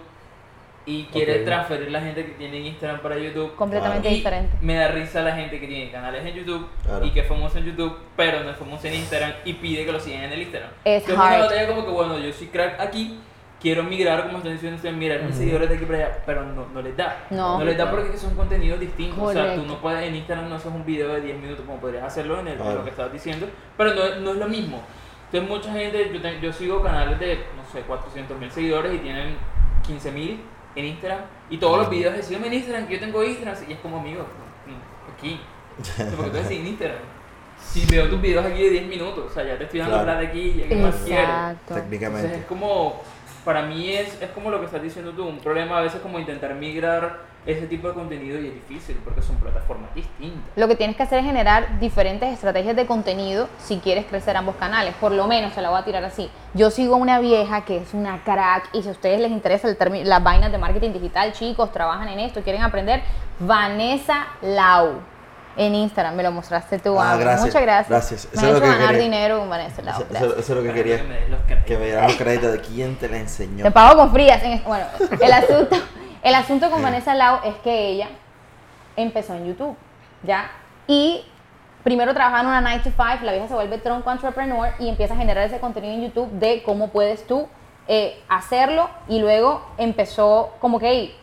[0.89, 1.45] y quiere Ok.
[1.45, 3.55] transferir la gente que tiene Instagram para YouTube.
[3.57, 4.57] Completamente Y diferente.
[4.63, 7.05] Me da risa la gente que tiene canales en YouTube Claro.
[7.05, 9.93] y que es famoso en YouTube, pero no es famoso en Instagram y pide que
[9.93, 10.71] lo sigan en el Instagram.
[10.85, 13.21] Es Entonces, una batalla como que, bueno, yo soy crack aquí,
[13.61, 16.67] quiero migrar, como están diciendo ustedes, mirar mis seguidores de aquí para allá, pero no,
[16.73, 17.27] no les da.
[17.31, 17.63] No.
[17.63, 19.19] les da porque son contenidos distintos.
[19.19, 21.79] O sea, tú no puedes, en Instagram no haces un video de 10 minutos como
[21.81, 23.47] podrías hacerlo en, el, en lo que estabas diciendo,
[23.77, 24.81] pero no, no es lo mismo.
[25.31, 28.99] Entonces, mucha gente, yo, te- yo sigo canales de, no sé, 400 mil seguidores y
[28.99, 29.37] tienen
[29.87, 30.41] 15 mil
[30.79, 33.73] en Instagram, y todos los videos de sígueme en Instagram, que yo tengo Instagram, y
[33.73, 34.25] es como amigo,
[35.17, 35.41] aquí.
[36.17, 36.99] Porque tú decís en Instagram.
[37.61, 40.07] Si veo tus videos aquí de 10 minutos, o sea, ya te estoy dando Claro.
[40.13, 41.25] plata aquí, ¿qué más quieres?
[41.25, 41.59] Exacto.
[41.61, 42.37] Entonces Técnicamente.
[42.37, 43.03] es como,
[43.45, 46.19] para mí es, es como lo que estás diciendo tú, un problema a veces como
[46.21, 50.43] intentar migrar ese tipo de contenido y es difícil porque son plataformas distintas.
[50.57, 54.57] Lo que tienes que hacer es generar diferentes estrategias de contenido si quieres crecer ambos
[54.57, 54.95] canales.
[55.01, 56.31] Por lo menos se la voy a tirar así.
[56.53, 59.67] Yo sigo a una vieja que es una crack y si a ustedes les interesa
[59.67, 63.03] el término- las vainas de marketing digital, chicos, trabajan en esto, quieren aprender,
[63.41, 65.01] Vanessa Lau.
[65.57, 67.01] En Instagram me lo mostraste tú.
[67.01, 67.89] Ah, gracias, Muchas gracias.
[67.89, 68.29] gracias.
[68.35, 69.03] Me Eso hecho ganar quería.
[69.03, 69.95] dinero con Vanessa Lau.
[69.95, 70.39] Eso, eso- gracias.
[70.39, 71.03] eso es lo que quería.
[71.03, 71.65] me des los créditos.
[71.67, 73.65] Que me dieran los créditos de quién te la enseñó.
[73.65, 74.41] Te pago con frías.
[74.45, 74.85] en- Bueno,
[75.21, 75.77] el asunto,
[76.23, 78.09] El asunto con Vanessa Lau es que ella
[78.97, 79.77] empezó en YouTube,
[80.25, 80.51] ¿ya?
[80.89, 81.25] Y
[81.85, 85.15] primero trabajaba en una 9 to 5, la vieja se vuelve tronco entrepreneur y empieza
[85.15, 87.47] a generar ese contenido en YouTube de cómo puedes tú
[87.87, 91.17] eh, hacerlo y luego empezó como que, hey,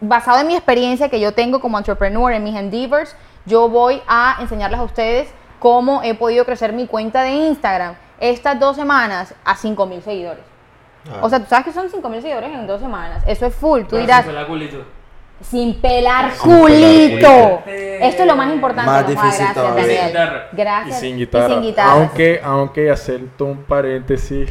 [0.00, 4.38] basado en mi experiencia que yo tengo como entrepreneur en mis endeavors, yo voy a
[4.40, 9.56] enseñarles a ustedes cómo he podido crecer mi cuenta de Instagram estas dos semanas a
[9.56, 10.47] 5 mil seguidores.
[11.10, 11.18] Ah.
[11.22, 13.22] O sea, tú sabes que son 5 mil seguidores en dos semanas.
[13.26, 13.82] Eso es full.
[13.82, 14.84] Tú Pero dirás, si fue la culito.
[15.40, 17.62] sin pelar Sin pelar culito.
[17.66, 18.90] Esto es lo más importante.
[18.90, 20.10] Más Moja, difícil gracias, todavía.
[20.12, 20.42] Daniel.
[20.50, 20.58] Sin.
[20.58, 20.96] Gracias.
[20.96, 21.60] Y sin guitarra.
[21.62, 21.80] sin.
[21.80, 24.50] Aunque, aunque acepto un paréntesis,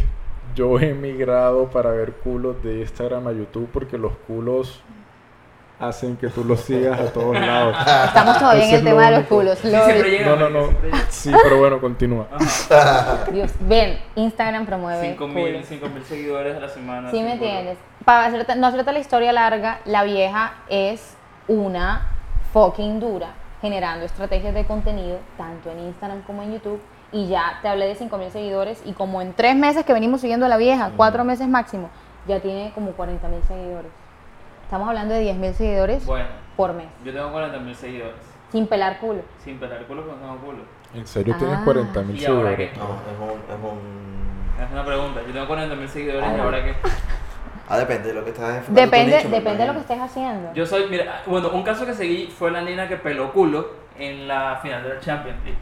[0.56, 4.82] yo he migrado para ver culos de Instagram a YouTube porque los culos
[5.80, 7.76] hacen que tú los sigas a todos lados.
[8.06, 9.60] Estamos todavía en el tema lo de los culos.
[9.60, 9.72] Sí.
[10.26, 10.70] No, no, no.
[11.10, 12.28] Sí, pero bueno, continúa.
[13.32, 15.66] Dios, ven, Instagram promueve 5 mil culos.
[15.68, 17.12] 5 mil seguidores a la semana.
[17.12, 17.46] Sí me culo.
[17.50, 17.78] entiendes.
[18.06, 21.16] Para hacerte- no hacerte la historia larga, la vieja es
[21.48, 22.08] una
[22.54, 23.28] fucking dura
[23.62, 26.80] generando estrategias de contenido tanto en Instagram como en YouTube
[27.12, 30.22] y ya te hablé de 5 mil seguidores y como en tres meses que venimos
[30.22, 31.90] siguiendo a la vieja, cuatro meses máximo,
[32.28, 33.92] ya tiene como 40 mil seguidores.
[34.68, 36.26] Estamos hablando de 10 mil seguidores Bueno,
[36.58, 38.16] por mes, yo tengo 40 mil seguidores.
[38.52, 39.22] sin pelar culo.
[39.42, 40.64] Sin pelar culo, pero no tengo culo.
[40.94, 41.40] ¿En serio Ah.
[41.40, 42.72] tienes 40 mil ¿Y ahora seguidores?
[42.74, 42.78] qué?
[42.78, 44.64] No, es un, es un...
[44.66, 45.22] Es una pregunta.
[45.26, 46.44] Yo tengo 40 mil seguidores y Ah.
[46.44, 46.76] ahora qué.
[47.70, 50.00] Ah, depende de lo que estás enfocando tu Depende, nicho, depende de lo que estés
[50.02, 50.54] haciendo.
[50.54, 54.28] Yo soy, mira, bueno, un caso que seguí fue la nena que peló culo en
[54.28, 55.60] la final de la Champions League.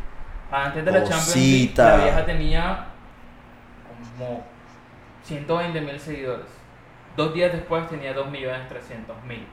[0.51, 2.85] Antes de la Champions League, la vieja tenía
[4.17, 4.43] como
[5.23, 6.45] 120 mil seguidores.
[7.15, 9.45] Dos días después tenía 2 millones 300 mil.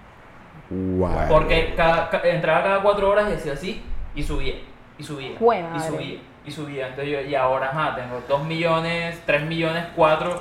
[0.70, 1.28] Wow.
[1.28, 3.82] Porque cada, entraba cada cuatro horas y hacía así
[4.14, 4.54] y subía,
[4.98, 6.88] y subía, Jue y subía, y subía.
[6.88, 10.40] Entonces yo, y ahora, ajá, tengo 2 millones, 3 millones, 4.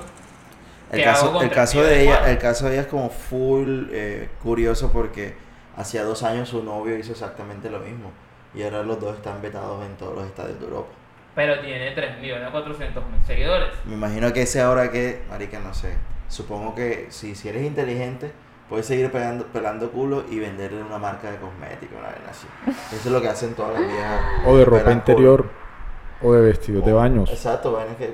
[0.91, 4.91] El caso, el caso de ella, el caso de ella es como full eh, curioso
[4.91, 5.36] porque
[5.77, 8.12] hacía dos años su novio hizo exactamente lo mismo
[8.53, 10.89] y ahora los dos están vetados en todos los estadios de Europa.
[11.34, 13.69] Pero tiene 3 millones 400 mil seguidores.
[13.86, 15.95] Me imagino que ese ahora que, marica, no sé.
[16.32, 18.32] Supongo que si, si eres inteligente,
[18.70, 22.48] puedes seguir pegando, pelando culo y venderle una marca de cosmética, una vaina así.
[22.96, 24.22] Eso es lo que hacen todas las viejas.
[24.48, 25.50] O de ropa interior.
[26.22, 27.30] O de vestidos de baños.
[27.30, 28.06] Exacto, vainas que,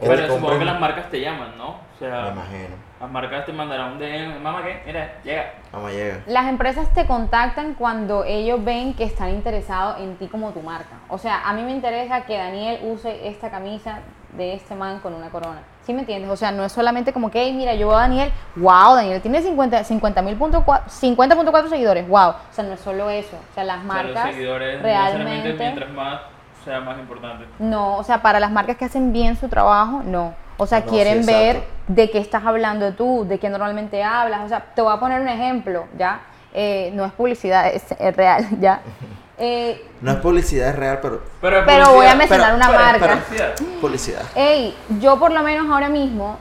[0.00, 1.68] que Pero supongo que las marcas te llaman, ¿no?
[1.70, 2.76] O Me sea, imagino.
[2.98, 4.82] las marcas te mandarán un DM, mamá, ¿qué?
[4.86, 5.52] Mira, llega.
[5.70, 6.20] Vamos, llega.
[6.28, 10.96] Las empresas te contactan cuando ellos ven que están interesados en ti como tu marca.
[11.10, 13.98] O sea, a mí me interesa que Daniel use esta camisa
[14.36, 15.60] de este man con una corona.
[15.84, 16.30] ¿Sí me entiendes?
[16.30, 19.20] O sea, no es solamente como que, "Hey, mira, yo veo a Daniel, wow, Daniel
[19.20, 22.30] tiene 50 50.4 50.4 seguidores, wow.
[22.30, 23.36] O sea, no es solo eso.
[23.50, 25.54] O sea, las O sea, marcas los seguidores, realmente...
[25.54, 26.20] mientras más,
[26.64, 27.46] sea más importante.
[27.58, 30.34] No, o sea, para las marcas que hacen bien su trabajo, no.
[30.58, 34.42] O sea, No, quieren sí, ver de qué estás hablando tú, de qué normalmente hablas.
[34.44, 36.20] O sea, te voy a poner un ejemplo, ¿ya?
[36.52, 38.80] Eh, no es publicidad, es, es real, ¿ya?
[39.42, 42.78] Eh, No es publicidad, es real, pero Pero, Pero voy a mencionar pero- una pero-
[42.78, 42.98] marca.
[43.00, 43.54] pero- publicidad.
[43.80, 44.22] publicidad.
[44.34, 46.36] Ey, yo por lo menos ahora mismo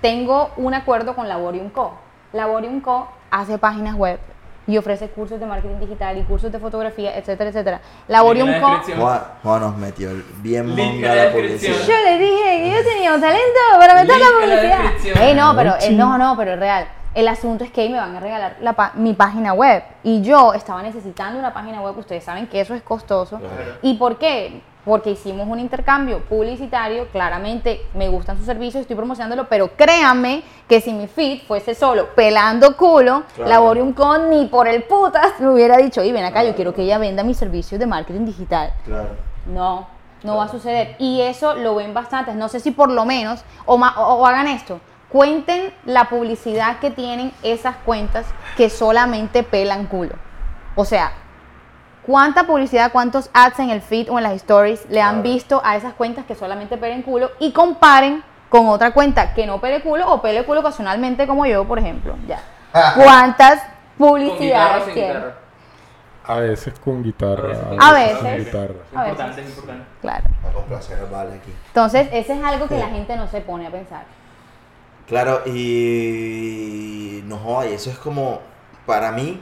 [0.00, 1.94] tengo un acuerdo con Laborium Co.
[2.32, 3.08] Laborium Co.
[3.30, 4.18] hace páginas web
[4.66, 7.80] y ofrece cursos de marketing digital y cursos de fotografía, etcétera, etcétera.
[8.08, 8.66] Laborium la Co.
[8.96, 11.74] Juan, Juan nos metió el- bien monga la la publicidad.
[11.86, 14.78] Yo les dije que yo tenía un talento para meter Link la la publicidad.
[14.82, 15.18] descripción.
[15.18, 16.86] Ey, no, pero eh, no, no, pero es real.
[17.14, 20.54] El asunto es que me van a regalar la pa- mi página web y yo
[20.54, 21.98] estaba necesitando una página web.
[21.98, 23.38] Ustedes saben que eso es costoso.
[23.38, 23.54] Claro.
[23.82, 24.62] ¿Y por qué?
[24.84, 30.80] Porque hicimos un intercambio publicitario, claramente me gustan sus servicios, estoy promocionándolo, pero créanme que
[30.80, 33.48] si mi feed fuese solo pelando culo, Claro.
[33.50, 36.82] Laborium Con ni por el putas me hubiera dicho, y ven acá, yo quiero que
[36.82, 38.72] ella venda mis servicios de marketing digital.
[38.84, 39.10] Claro.
[39.46, 39.86] No,
[40.24, 40.96] no va a suceder.
[40.98, 42.34] Y eso lo ven bastantes.
[42.34, 44.80] No sé si por lo menos, o, ma- o- o hagan esto,
[45.12, 48.24] cuenten la publicidad que tienen esas cuentas
[48.56, 50.14] que solamente pelan culo.
[50.74, 51.12] O sea,
[52.06, 55.76] ¿cuánta publicidad, cuántos ads en el feed o en las stories le han visto a
[55.76, 60.10] esas cuentas que solamente pelen culo y comparen con otra cuenta que no pele culo
[60.10, 62.16] o pele culo ocasionalmente como yo, por ejemplo?
[62.26, 62.40] Ya.
[62.94, 63.60] ¿Cuántas
[63.98, 65.12] Con guitarra publicidades tienen?
[65.16, 65.34] guitarra.
[66.24, 67.56] A veces con guitarra.
[67.80, 68.46] A veces.
[68.46, 68.74] guitarra.
[68.92, 69.44] Es A importante, veces.
[69.44, 69.84] es importante.
[70.00, 70.24] Claro.
[70.48, 71.52] A complacer al vale aquí.
[71.66, 74.04] Entonces, ese es algo que la gente no se pone a pensar.
[75.06, 78.40] Claro, y no joda, y eso es como,
[78.86, 79.40] para mí,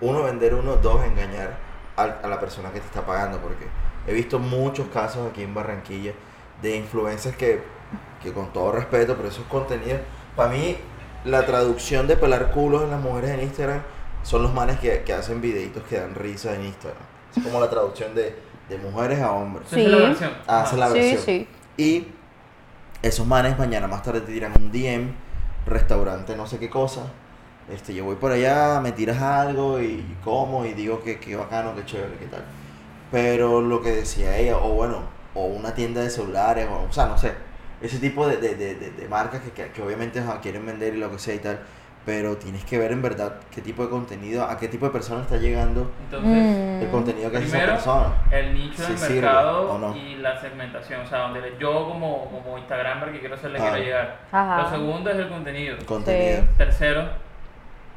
[0.00, 1.58] uno vender uno, dos engañar
[1.96, 3.66] al- a, la persona que te está pagando, porque
[4.06, 6.12] he visto muchos casos aquí en Barranquilla
[6.62, 7.62] de influencers que,
[8.22, 10.00] que con todo respeto, pero esos contenidos,
[10.36, 10.76] para mí,
[11.24, 13.82] la traducción de pelar culos en las mujeres en Instagram
[14.22, 17.02] son los manes que, que hacen videitos que dan risa en Instagram.
[17.36, 18.36] Es como la traducción de,
[18.68, 19.70] de mujeres a hombres.
[19.72, 19.84] La Sí.
[19.86, 20.30] versión.
[20.46, 21.22] Ah, esa es la Sí, versión.
[21.22, 21.48] sí.
[21.76, 22.08] Y
[23.02, 25.12] esos manes mañana más tarde te tiran un DM,
[25.66, 27.02] restaurante no sé qué cosa,
[27.72, 31.74] este, yo voy por allá, me tiras algo y como y digo que, que bacano,
[31.74, 32.44] que chévere, qué tal.
[33.10, 35.02] Pero lo que decía ella, o bueno,
[35.34, 37.32] o una tienda de celulares, o, o sea, no sé,
[37.80, 41.18] ese tipo de, de, de, de- marcas que, que, obviamente quieren vender y lo que
[41.18, 41.60] sea y tal,
[42.06, 45.20] pero tienes que ver en verdad qué tipo de contenido, a qué tipo de persona
[45.22, 46.82] está llegando Entonces, Mm.
[46.82, 48.06] el contenido que hace esa persona.
[48.30, 49.96] el nicho Si del sirve mercado o no.
[49.96, 53.62] y la segmentación, o sea, donde yo como, como Instagramer que quiero ser le Ah.
[53.70, 54.16] quiero llegar.
[54.32, 54.62] Ajá.
[54.62, 55.76] Lo segundo es el contenido.
[55.86, 56.42] Contenido.
[56.56, 57.04] Tercero,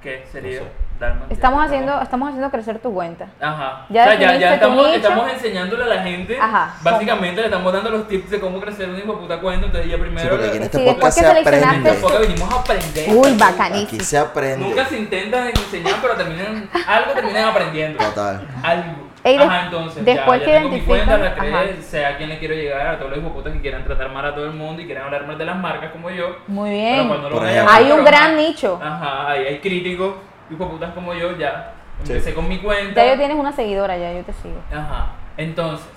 [0.04, 0.60] ¿qué sería?
[1.00, 1.34] No sé.
[1.34, 3.28] Estamos ¿ya haciendo, estamos haciendo crecer tu cuenta.
[3.42, 3.86] Ajá.
[3.89, 4.98] Ya o sea, ya, estamos, nicho.
[4.98, 6.38] estamos enseñándole a la gente.
[6.39, 6.76] Ajá.
[6.82, 9.66] Básicamente le estamos dando los tips de cómo crecer un hijo de puta cuenta.
[9.66, 10.30] Entonces ya Sí, primero.
[10.30, 11.89] porque aquí en este Sí, podcast después se que seleccionaste- aprende.
[11.92, 13.10] Tampoco venimos a aprender.
[13.10, 14.04] Uy, Aquí bacanísimo.
[14.04, 14.66] se aprende.
[14.70, 18.00] Nunca se intentan enseñar, pero terminan, algo terminan aprendiendo.
[18.04, 18.48] Total.
[18.63, 19.03] Algo.
[19.26, 22.18] Ey, Ajá, entonces, después ya, que ya tengo mi identifican- cuenta, la creé, sé a
[22.18, 24.52] quién le quiero llegar, a todos los hijoputas que quieran tratar mal a todo el
[24.54, 26.36] mundo y quieran hablar mal de las marcas como yo.
[26.48, 26.96] Muy Pero bien.
[27.10, 27.42] ejemplo.
[27.72, 28.78] Hay un pero, gran nicho.
[28.84, 30.16] Ajá, hay, hay críticos,
[30.50, 31.72] hijoputas como yo, ya.
[32.04, 32.12] Sí.
[32.12, 33.02] Empecé con mi cuenta.
[33.02, 34.60] Ya yo tienes una seguidora, ya yo te sigo.
[34.74, 35.14] Ajá.
[35.38, 35.88] Entonces,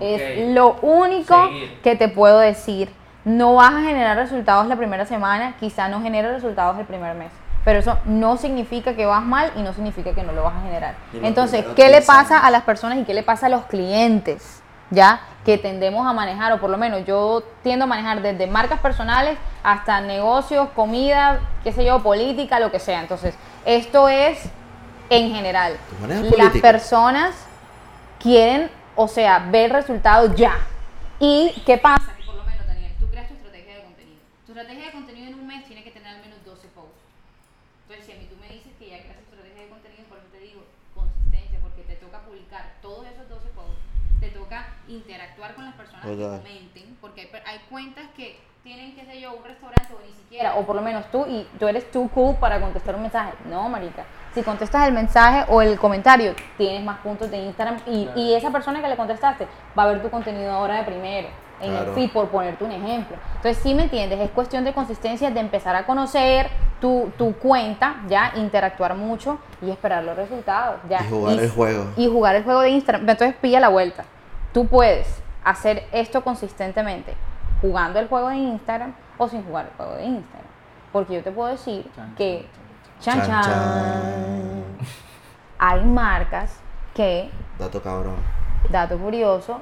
[0.00, 1.80] Es lo único Seguir.
[1.82, 2.90] que te puedo decir.
[3.24, 7.32] No vas a generar resultados la primera semana, quizá no genere resultados el primer mes.
[7.64, 10.60] Pero eso no significa que vas mal y no significa que no lo vas a
[10.62, 10.94] generar.
[11.12, 14.62] Entonces, ¿qué le 10 pasa a las personas y qué le pasa a los clientes?
[14.90, 15.20] ¿Ya?
[15.44, 19.36] Que tendemos a manejar, o por lo menos yo tiendo a manejar desde marcas personales
[19.64, 23.00] hasta negocios, comida, qué sé yo, política, lo que sea.
[23.00, 24.48] Entonces, esto es
[25.10, 25.72] en general.
[25.90, 26.62] ¿Tú manejas Las política?
[26.70, 27.34] personas
[28.20, 30.56] quieren, o sea, ver resultados ya.
[31.20, 32.12] ¿Y qué pasa?
[32.26, 34.20] Por lo menos, Daniel, tú creas tu estrategia de contenido.
[34.46, 36.92] Tu estrategia de contenido en un mes tiene que tener al menos 12 posts.
[37.82, 40.18] Entonces, si a mí tú me dices que ya creas tu estrategia de contenido, por
[40.18, 43.80] eso te digo consistencia, porque te toca publicar todos esos 12 posts,
[44.20, 48.94] te toca interactuar con las personas que comenten, Porque hay, per- hay cuentas que tienen,
[48.96, 51.68] qué sé yo, un restaurante o ni siquiera, o por lo menos tú, y tú
[51.68, 53.32] eres too cool para contestar un mensaje.
[53.48, 54.04] No, marica.
[54.36, 58.20] Si contestas el mensaje o el comentario, tienes más puntos de Instagram y, Claro.
[58.20, 59.46] y esa persona que le contestaste
[59.78, 61.88] va a ver tu contenido ahora de primero, en Claro.
[61.88, 63.16] el feed, por ponerte un ejemplo.
[63.36, 66.50] Entonces, sí me entiendes, es cuestión de consistencia, de empezar a conocer
[66.82, 70.80] tu, tu cuenta, ya, interactuar mucho y esperar los resultados.
[70.86, 71.00] Ya.
[71.00, 71.86] Y jugar el juego.
[71.96, 73.08] Y jugar el juego de Instagram.
[73.08, 74.04] Entonces, pilla la vuelta.
[74.52, 77.14] Tú puedes hacer esto consistentemente
[77.62, 80.46] jugando el juego de Instagram o sin jugar el juego de Instagram.
[80.92, 82.44] Porque yo te puedo decir que,
[83.00, 84.64] Chan, chan,
[85.58, 86.58] hay marcas
[86.94, 88.16] que, Dato cabrón.
[88.70, 89.60] dato curioso,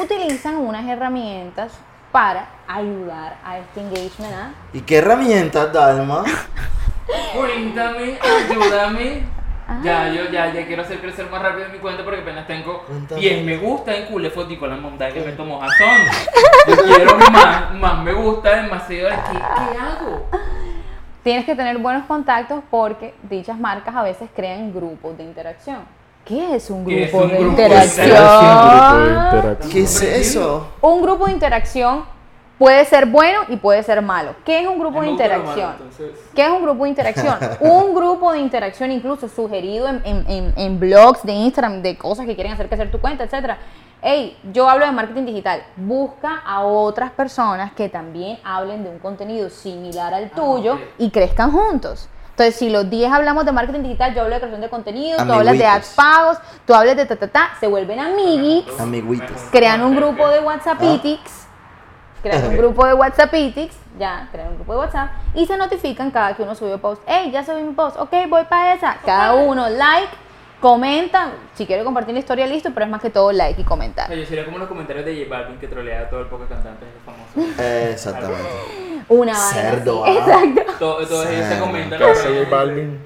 [0.00, 1.72] utilizan unas herramientas
[2.12, 4.32] para ayudar a este engagement.
[4.34, 4.50] ¿ah?
[4.72, 6.24] ¿Y qué herramientas, Dalma?
[7.34, 9.24] Cuéntame, ayúdame.
[9.68, 9.80] Ah.
[9.82, 13.20] Ya, yo ya, ya quiero hacer crecer más rápido mi cuenta porque apenas tengo Cuéntame.
[13.20, 16.04] 10 me gusta en Cule Fotico, la montaña que me tomo jazón.
[16.68, 19.18] Yo quiero más, más me gusta, más seguidores.
[19.30, 20.28] ¿Qué, ¿Qué hago?
[21.26, 25.78] Tienes que tener buenos contactos porque dichas marcas a veces crean grupos de interacción.
[26.24, 28.06] ¿Qué es un ¿Qué es grupo un de grupo de interacción?
[28.06, 29.02] interacción?
[29.08, 29.72] Grupo de interacción.
[29.72, 30.68] ¿Qué es eso?
[30.82, 32.04] Un grupo de interacción
[32.58, 34.36] puede ser bueno y puede ser malo.
[34.44, 35.72] ¿Qué es un grupo de malo, interacción?
[36.32, 37.34] ¿Qué es un grupo de interacción?
[37.58, 42.24] Un grupo de interacción incluso sugerido en, en- en- en blogs de Instagram, de cosas
[42.26, 43.58] que quieren hacer crecer tu cuenta, etcétera.
[44.02, 45.62] Hey, yo hablo de marketing digital.
[45.76, 50.80] Busca a otras personas que también hablen de un contenido similar al tuyo ok.
[50.98, 52.08] y crezcan juntos.
[52.30, 55.32] Entonces, si los 10 hablamos de marketing digital, yo hablo de creación de contenido, tú
[55.32, 59.40] hablas de ads pagos, tú hablas de ta ta ta, se vuelven amiguitos Amiguitos.
[59.50, 60.98] crean un grupo de WhatsApp Ah.
[62.22, 63.32] crean un grupo de WhatsApp
[63.98, 67.02] ya, crean un grupo de WhatsApp y se notifican cada que uno sube post.
[67.06, 68.96] Hey, ya subí mi post, ok, voy para esa.
[69.04, 70.10] Cada uno like,
[70.60, 74.10] comenta, si quiere compartir la historia, listo, pero es más que todo like y comentar.
[74.10, 76.86] Oye, sería como los comentarios de J Balvin que trolea a todo el poco cantante
[77.04, 77.62] famoso.
[77.62, 78.42] Exactamente.
[79.08, 80.18] Una vaina Cerdo, así.
[80.20, 80.20] ah.
[80.20, 80.72] Exacto.
[80.78, 81.98] Todo, todo ellos se comentan.
[81.98, 83.00] ¿Qué hace J Balvin?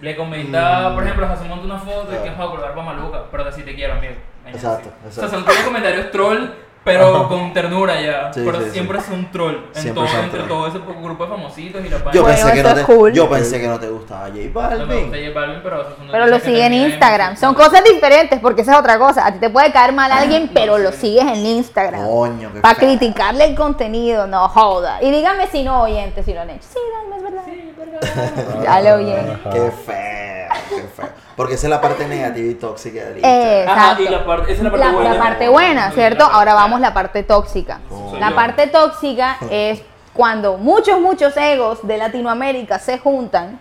[0.00, 3.24] Le comenta, por ejemplo, José monta una foto y que es para acordar para Maluca,
[3.30, 4.14] pero así te quiero, amigo.
[4.46, 5.08] Exacto, exacto.
[5.08, 6.48] O sea, son como comentarios troll,
[6.84, 8.32] pero con ternura ya.
[8.32, 8.70] Sí, pero sí, sí.
[8.72, 9.56] siempre es un troll.
[9.74, 12.22] En Siempre todo, son entre todo ese grupo de famositos y la Yo.
[12.22, 13.12] Bueno, pensé, que eso no es te, cool.
[13.12, 15.06] yo pensé que no te gustaba J No me gusta Balvin.
[15.06, 17.36] J Balvin, pero es lo sigue en Instagram.
[17.36, 19.26] Son cosas diferentes porque esa es otra cosa.
[19.26, 22.06] A ti te puede caer mal alguien, pero lo sigues en Instagram.
[22.06, 25.02] Coño, qué Para criticarle el contenido, no joda.
[25.02, 26.66] Y dígame si no, oyentes, si lo han hecho.
[26.72, 27.42] Sí, dame, es verdad.
[27.44, 28.62] Sí, verdad.
[28.62, 29.40] Ya lo oyen.
[29.52, 31.08] Qué feo, qué feo.
[31.36, 33.18] Porque esa es la parte negativa y tóxica del Eh,
[33.64, 33.68] Instagram.
[33.68, 34.02] Ajá, Exacto.
[34.02, 35.14] y la parte, esa es la parte La, buena.
[35.14, 36.24] la parte buena, ¿cierto?
[36.24, 37.80] Ahora vamos a la parte tóxica.
[37.90, 38.14] Oh.
[38.18, 43.58] La parte tóxica es cuando muchos, muchos egos de Latinoamérica se juntan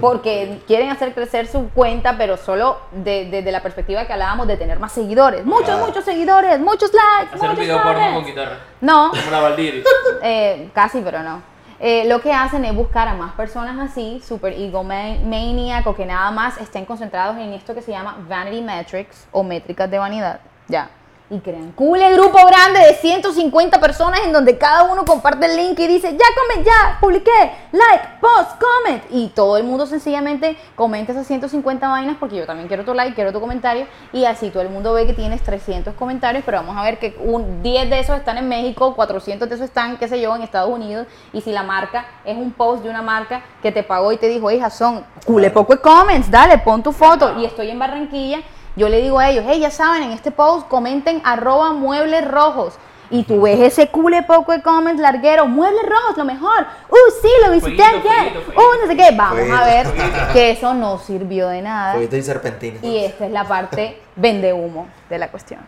[0.00, 4.56] porque quieren hacer crecer su cuenta, pero solo de- desde la perspectiva que hablábamos de
[4.56, 5.44] tener más seguidores.
[5.44, 5.86] Muchos, Claro.
[5.86, 8.58] muchos seguidores, muchos likes, Hacer un muchos video porno con guitarra.
[8.80, 9.82] No, Como la Valdiri.
[10.22, 11.42] eh, casi, pero no.
[11.80, 16.30] Eh, lo que hacen es buscar a más personas así, super egomaniac o que nada
[16.32, 20.40] más estén concentrados en esto que se llama vanity metrics o métricas de vanidad.
[20.66, 20.90] Ya.
[21.30, 25.56] Y crean cool el grupo grande de 150 personas en donde cada uno comparte el
[25.56, 29.02] link y dice, ya come, ya, publiqué, like, post, comment.
[29.10, 33.14] Y todo el mundo sencillamente comenta esas 150 vainas porque yo también quiero tu like,
[33.14, 33.86] quiero tu comentario.
[34.14, 37.14] Y así todo el mundo ve que tienes 300 comentarios, pero vamos a ver que
[37.20, 40.40] un, 10 de esos están en México, 400 de esos están, qué sé yo, en
[40.40, 41.06] Estados Unidos.
[41.34, 44.28] Y si la marca es un post de una marca que te pagó y te
[44.28, 47.38] dijo, hija, son cule poco de comments, dale, pon tu foto.
[47.38, 48.40] Y estoy en Barranquilla,
[48.78, 52.78] yo le digo a ellos, hey, ya saben, en este post comenten arroba muebles rojos.
[53.10, 56.66] Y tú ves ese cule poco de comments larguero, muebles rojos, lo mejor.
[56.90, 58.36] Uh, sí, lo visité ayer.
[58.54, 59.16] Uh, no sé qué.
[59.16, 60.32] Vamos a ver Fueguito.
[60.32, 61.92] que eso no sirvió de nada.
[61.92, 62.78] Fueguito y serpentina.
[62.82, 65.60] Y esta es la parte vende humo de la cuestión.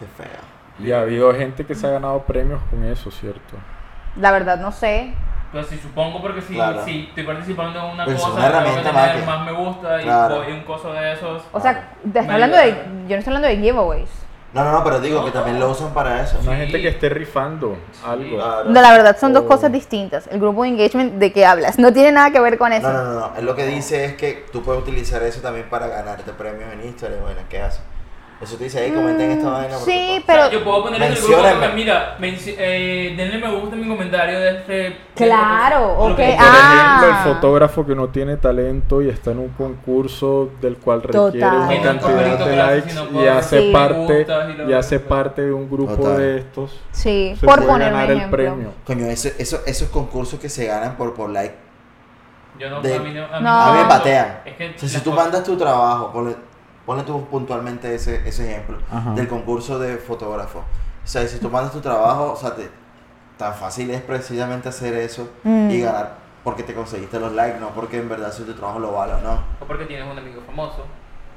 [0.00, 0.26] Qué feo.
[0.80, 3.56] Y ha habido gente que se ha ganado premios con eso, ¿cierto?
[4.16, 5.14] La verdad no sé.
[5.52, 6.84] Pues sí, supongo porque si, Claro.
[6.84, 10.00] si estoy participando en una Pues es cosa, una que más que- más me gusta
[10.00, 10.36] y Claro.
[10.42, 11.42] voy un coso de esos.
[11.52, 14.10] O sea, te hablando de, yo no estoy hablando de giveaways.
[14.52, 16.38] No, no, no, pero digo que también lo usan para eso.
[16.42, 16.58] Una Sí.
[16.58, 17.76] gente que esté rifando
[18.06, 18.36] algo.
[18.36, 18.64] Claro.
[18.70, 19.48] No, la verdad son dos Oh.
[19.48, 20.26] cosas distintas.
[20.26, 22.90] El grupo de engagement de que hablas no tiene nada que ver con eso.
[22.90, 23.32] No, no, no, no.
[23.36, 26.82] Él lo que dice es que tú puedes utilizar eso también para ganarte premios en
[26.82, 27.20] Instagram.
[27.20, 27.82] Bueno, ¿qué haces?
[28.40, 29.76] Eso te dice, ahí comenten esta vaina.
[29.76, 32.54] Mm, sí, pues, O sea, pero- yo puedo poner en el grupo porque, mira, menci-
[32.56, 34.72] eh, denle me gusta en mi comentario de este.
[34.72, 36.98] de Claro, este- lo ok, Por Ah.
[37.00, 41.32] ejemplo, el fotógrafo que no tiene talento y está en un concurso del cual requiere
[41.32, 41.56] Total.
[41.58, 43.70] una Tiene un cantidad de likes sino y hace Sí.
[43.72, 46.16] parte y lo- y hace parte de un grupo Total.
[46.18, 46.80] de estos.
[46.92, 48.36] Sí, se por puede poner un ganar el ejemplo.
[48.36, 48.72] premio.
[48.86, 51.56] Coño, eso, eso, esos concursos que se ganan por, por like,
[52.58, 53.24] Yo no, De- a mí no.
[53.24, 53.50] A mí, No.
[53.62, 54.40] a mí me patean.
[54.44, 56.34] Es que O sea, si las tú cosas- mandas tu trabajo, ponle,
[56.88, 59.10] ponle tú puntualmente ese, ese ejemplo Ajá.
[59.10, 60.60] del concurso de fotógrafo.
[60.60, 62.70] O sea, si tú mandas tu trabajo, o sea, te-
[63.36, 65.70] tan fácil es precisamente hacer eso Mm.
[65.70, 68.92] y ganar porque te conseguiste los likes, no porque en verdad si tu trabajo lo
[68.92, 69.34] vale o no.
[69.60, 70.86] O porque tienes un amigo famoso.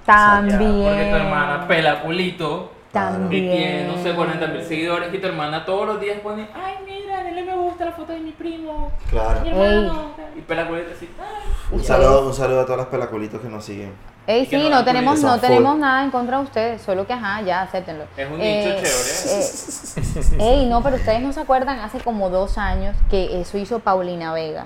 [0.07, 0.57] ya, También.
[0.57, 2.71] Porque tu hermana pela culito.
[2.91, 3.51] Y También.
[3.51, 5.13] tiene, no sé, 40 mil seguidores.
[5.13, 8.11] Y tu hermana todos los días pone, ay, mira, denle me gusta a la foto
[8.11, 8.91] de mi primo.
[9.09, 9.39] Claro.
[9.41, 10.11] Mi hermano.
[10.37, 11.51] Y pela culito así, ay.
[11.71, 13.93] Un saludo, un saludo a todos los pelaculitos que nos siguen.
[14.27, 17.61] Ey, sí, no tenemos, no tenemos nada en contra de ustedes, solo que ajá, ya
[17.63, 18.03] acéptenlo.
[18.15, 20.51] Es un Eh, nicho chévere.
[20.51, 23.79] eh, ey, no, pero ustedes no se acuerdan hace como dos años que eso hizo
[23.79, 24.65] Paulina Vega.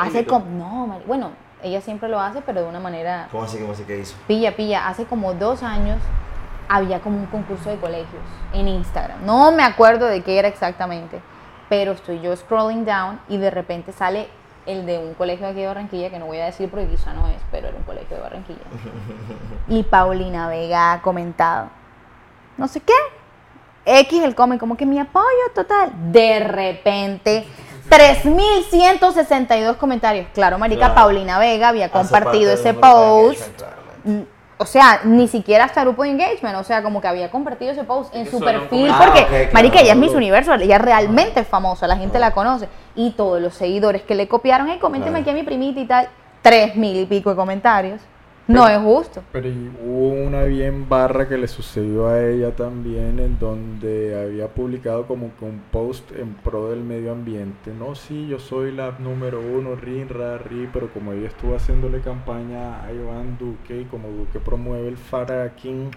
[0.00, 1.32] Hace como, no, bueno,
[1.62, 4.14] ella siempre lo hace, pero de una manera ¿Cómo así, cómo así que hizo?
[4.28, 4.86] pilla, pilla.
[4.88, 5.98] Hace como dos años
[6.68, 9.24] había como un concurso de colegios en Instagram.
[9.24, 11.20] No me acuerdo de qué era exactamente,
[11.68, 14.28] pero estoy yo scrolling down y de repente sale
[14.66, 17.26] el de un colegio aquí de Barranquilla, que no voy a decir porque quizá no
[17.28, 18.60] es, pero era un colegio de Barranquilla.
[19.68, 21.68] Y Paulina Vega ha comentado,
[22.58, 22.92] no sé qué,
[23.84, 25.90] X el come, como que mi apoyo total.
[26.12, 27.44] De repente,
[27.90, 30.26] 3.162 comentarios.
[30.34, 30.94] Claro, marica, Claro.
[30.94, 33.40] Paulina Vega había compartido ese post.
[33.56, 34.28] claramente.
[34.58, 37.82] O sea, ni siquiera hasta grupo de engagement, o sea, como que había compartido ese
[37.84, 39.48] post en su perfil, porque, Ah, claro.
[39.52, 43.40] marica, ella es Miss Universo, ella realmente es famosa, la gente la conoce, y todos
[43.40, 45.22] los seguidores que le copiaron, hey, coménteme Claro.
[45.22, 46.08] aquí a mi primita y tal,
[46.42, 48.00] tres mil y pico de comentarios,
[48.48, 49.22] no es justo.
[49.32, 49.48] Pero
[49.84, 55.30] hubo una bien barra que le sucedió a ella también, en donde había publicado como
[55.38, 57.72] que un post en pro del medio ambiente.
[57.72, 62.00] No, sí, yo soy la número uno, rin, ra, ri, pero como ella estuvo haciéndole
[62.00, 65.90] campaña a Iván Duque y como Duque promueve el fracking,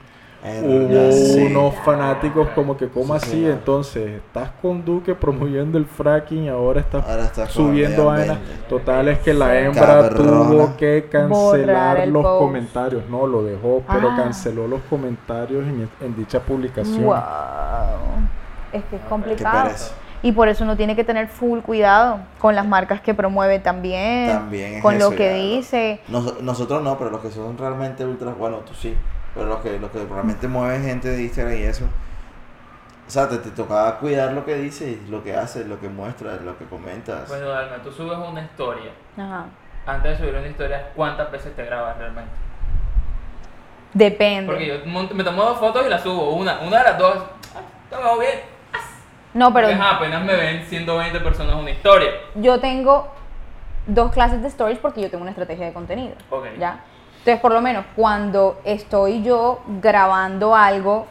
[0.63, 3.29] hubo unos fanáticos como que, ¿cómo Sí, así?
[3.31, 3.51] señor.
[3.51, 8.37] Entonces, estás con Duque promoviendo el fracking y ahora estás Ahora estás subiendo vainas.
[8.69, 10.15] Total es que la hembra Cabrona.
[10.49, 12.39] tuvo que cancelar el los post.
[12.39, 13.03] comentarios.
[13.09, 14.15] No, lo dejó, pero Ah.
[14.17, 17.03] canceló los comentarios en, en dicha publicación.
[17.03, 17.15] Wow.
[18.71, 19.69] Es que es complicado.
[20.21, 24.31] Y por eso uno tiene que tener full cuidado con las marcas que promueve también,
[24.31, 25.99] También es con lo que ya, dice.
[26.07, 28.95] Nos- nosotros no, pero los que son realmente ultra, bueno, tú sí,
[29.35, 31.85] pero los que, los que realmente mueven gente de Instagram y eso,
[33.07, 36.41] o sea, te, te tocaba cuidar lo que dices, lo que haces, lo que muestras,
[36.41, 37.27] lo que comentas.
[37.27, 38.91] Bueno, Alma, tú subes una historia.
[39.17, 39.45] Ajá.
[39.85, 42.31] Antes de subir una historia, ¿cuántas veces te grabas realmente?
[43.93, 44.51] Depende.
[44.51, 44.75] Porque yo
[45.13, 46.31] me tomo dos fotos y las subo.
[46.31, 47.17] Una, una de las dos,
[47.55, 48.39] ah, te veo bien.
[49.33, 52.09] no, pero Porque, ajá, apenas me ven 120 personas una historia.
[52.35, 53.13] yo tengo
[53.87, 56.15] dos clases de stories porque yo tengo una estrategia de contenido.
[56.31, 56.45] Ok.
[56.57, 56.79] ¿Ya?
[57.25, 61.07] Entonces, por lo menos, cuando estoy yo grabando algo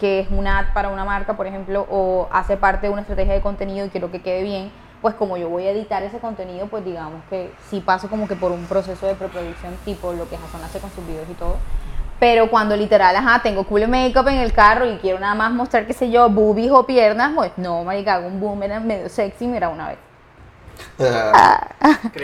[0.00, 3.34] que es una ad para una marca, por ejemplo, o hace parte de una estrategia
[3.34, 6.66] de contenido y quiero que quede bien, pues como yo voy a editar ese contenido,
[6.66, 10.36] pues digamos que sí paso como que por un proceso de preproducción tipo lo que
[10.36, 11.58] Jason hace con sus videos y todo.
[12.18, 15.86] Pero cuando literal, ajá, tengo cool make-up en el carro y quiero nada más mostrar,
[15.86, 19.68] qué sé yo, boobies o piernas, pues no, marica, hago un boomerang medio sexy, mira
[19.68, 20.09] una vez.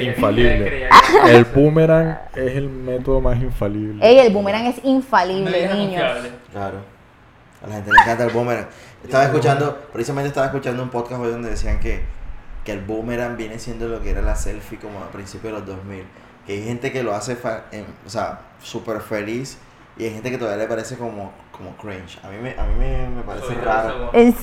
[0.00, 0.88] Infalible.
[1.26, 4.06] El boomerang es el método más infalible.
[4.06, 6.02] Ey, el boomerang es infalible, niños.
[6.02, 6.30] confiable.
[6.52, 6.78] Claro.
[7.62, 8.66] A la gente le encanta el boomerang.
[9.02, 12.02] Estaba escuchando, precisamente estaba escuchando un podcast hoy donde decían que,
[12.64, 15.66] que el boomerang viene siendo lo que era la selfie como a principios de los
[15.66, 16.04] 2000.
[16.46, 19.58] Que hay gente que lo hace, fa- en- o sea, súper feliz
[19.98, 22.18] y hay gente que todavía le parece como, como cringe.
[22.22, 24.10] A mí me, a mí me, me parece Soy raro.
[24.12, 24.42] ¿En mí me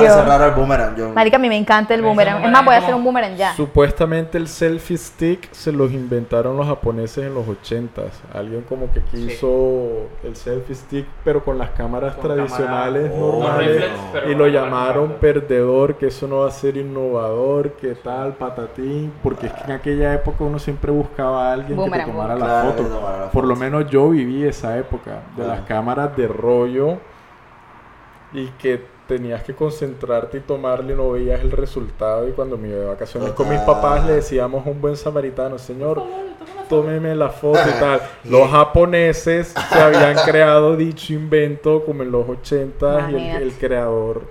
[0.00, 0.24] serio?
[0.24, 0.96] raro el boomerang.
[0.96, 2.44] Yo, Marica, a mí me encanta el boomerang.
[2.44, 3.54] Es más, voy a hacer un boomerang ya.
[3.54, 8.10] Supuestamente el selfie stick se los inventaron los japoneses en los 80s.
[8.32, 13.84] Alguien como que quiso el selfie stick, pero con las cámaras Con tradicionales cámara- normales.
[14.30, 19.12] y lo llamaron perdedor, que eso no va a ser innovador, que tal, patatín.
[19.22, 22.34] Porque es que en aquella época uno siempre buscaba a alguien Boomerang, que te tomara
[22.36, 22.82] la Claro, foto.
[22.84, 26.98] que tomara la Por lo menos yo viví esa época de las cámaras de rollo
[28.32, 32.28] y que tenías que concentrarte y tomarle y no veías el resultado.
[32.28, 33.74] Y cuando me iba de vacaciones con mis Total.
[33.74, 36.02] papás le decíamos a un buen samaritano, señor,
[36.68, 38.00] tómeme la foto y tal.
[38.24, 44.22] Los japoneses se habían creado dicho invento como en los 80 y el, el creador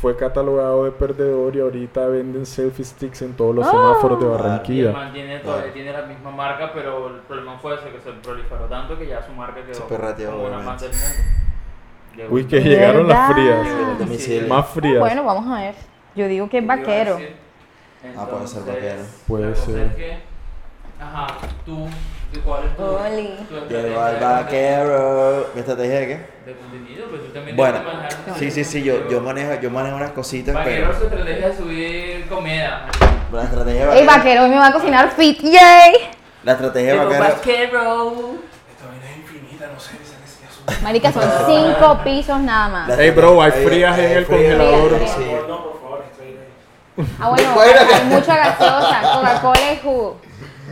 [0.00, 3.70] fue catalogado de perdedor y ahorita venden selfie sticks en todos los Ah.
[3.70, 4.92] semáforos de Y el Barranquilla.
[4.92, 8.64] man tiene, todavía tiene la misma marca, pero el problema fue ese, que se proliferó
[8.64, 11.06] tanto que ya su marca quedó Se perrateó, como una más del mundo.
[12.16, 13.32] Llegó Uy, que ¿De llegaron las verdad?
[13.34, 13.64] frías.
[13.78, 14.48] Llegó el domicilio.
[14.48, 14.98] Más Ah, frías.
[15.00, 15.74] bueno, vamos a ver.
[16.16, 17.12] Yo digo que es vaquero.
[17.16, 17.36] decir,
[18.16, 19.02] Ah, puede ser entonces, vaquero.
[19.28, 19.78] Puede ser.
[19.86, 20.18] es que,
[21.00, 21.26] ajá,
[21.66, 21.86] tú,
[22.32, 23.26] ¿de ¿cuál es tu, Oli.
[23.48, 25.46] tu estrategia Llegó al vaquero.
[25.54, 26.16] ¿Mi estrategia de qué?
[26.16, 26.46] contenido?
[26.46, 29.60] De contenido, pues tú también Bueno, tienes que manejar sí, sí, sí, yo, yo, manejo,
[29.60, 32.86] yo manejo unas cositas, Vaquero pero su estrategia de subir comida.
[33.32, 35.92] la estrategia de Ey, vaquero, vaquero, hoy me va a cocinar fit, yay.
[36.44, 38.50] la estrategia de Llegó vaquero, vaquero.
[40.82, 42.88] Marica, son cinco pisos nada más.
[42.88, 44.90] La- Ey, bro, hay frías en el frías, congelador.
[44.96, 45.26] Frías, sí.
[47.18, 47.80] Ah, bueno, Bueno.
[47.94, 50.20] hay mucha gaseosa, Coca-Cola y jugo.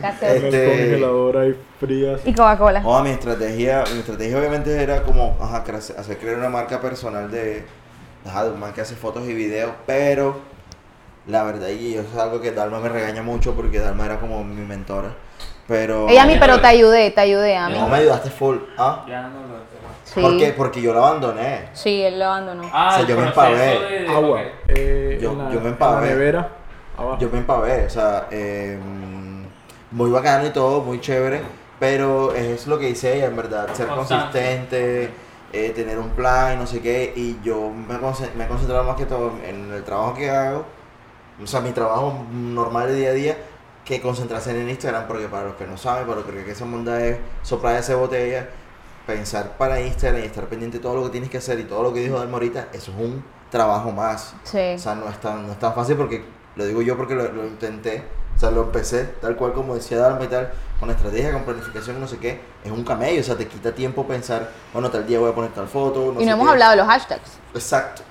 [0.01, 0.37] Gaseosa.
[0.37, 2.21] En el Este- congelador hay frías.
[2.25, 2.83] Y Coca-Cola.
[2.85, 5.65] Oh, mi estrategia, mi estrategia obviamente era como ajá,
[5.99, 7.65] hacer crear una marca personal de,
[8.27, 10.37] ajá, de un man que hace fotos y videos, pero
[11.27, 14.43] la verdad, y eso es algo que Dalma me regaña mucho porque Dalma era como
[14.45, 15.11] mi mentora.
[15.67, 16.09] Pero.
[16.09, 17.75] Ella a mí, pero te ayudé, te ayudé a mí.
[17.79, 18.57] No me ayudaste full.
[18.79, 19.05] ¿Ah?
[19.07, 19.59] Ya no lo
[20.05, 20.23] Sí.
[20.23, 20.55] ¿Por qué?
[20.57, 21.69] Porque yo lo abandoné.
[21.75, 22.63] Sí, él lo abandonó.
[22.73, 23.57] Ah, O sea, el yo me empavé.
[23.59, 24.41] de- Agua.
[24.69, 26.09] eh, Yo- la- yo me empavé.
[26.09, 26.49] nevera.
[26.97, 27.19] Abajo.
[27.21, 28.79] Yo me empavé, o sea, eh,
[29.91, 31.41] muy bacano y todo, muy chévere,
[31.79, 34.39] pero es lo que dice ella, en verdad, ser Constante.
[34.39, 35.11] consistente,
[35.53, 38.97] eh, tener un plan y no sé qué, y yo me, me he concentrado más
[38.97, 40.65] que todo en el trabajo que hago,
[41.43, 43.37] o sea, mi trabajo normal de día a día,
[43.85, 47.03] que concentrarse en Instagram, porque para los que no saben, para los que esa monda
[47.05, 48.51] es soplar esa botella,
[49.07, 51.83] pensar para Instagram y estar pendiente de todo lo que tienes que hacer y todo
[51.83, 54.35] lo que dijo Dalma ahorita, eso es un trabajo más.
[54.45, 54.75] Sí.
[54.75, 56.23] O sea, no es tan, no es tan fácil porque
[56.57, 58.03] lo digo yo porque lo, lo intenté.
[58.39, 62.01] O sea, lo empecé tal cual como decía Dalma y tal, con estrategia, con planificación,
[62.01, 62.41] no sé qué.
[62.65, 65.51] Es un camello, o sea, te quita tiempo pensar, bueno, tal día voy a poner
[65.53, 66.13] tal foto.
[66.15, 66.53] No Y sé no hemos qué.
[66.53, 67.33] hablado de los hashtags.
[67.53, 68.03] Exacto.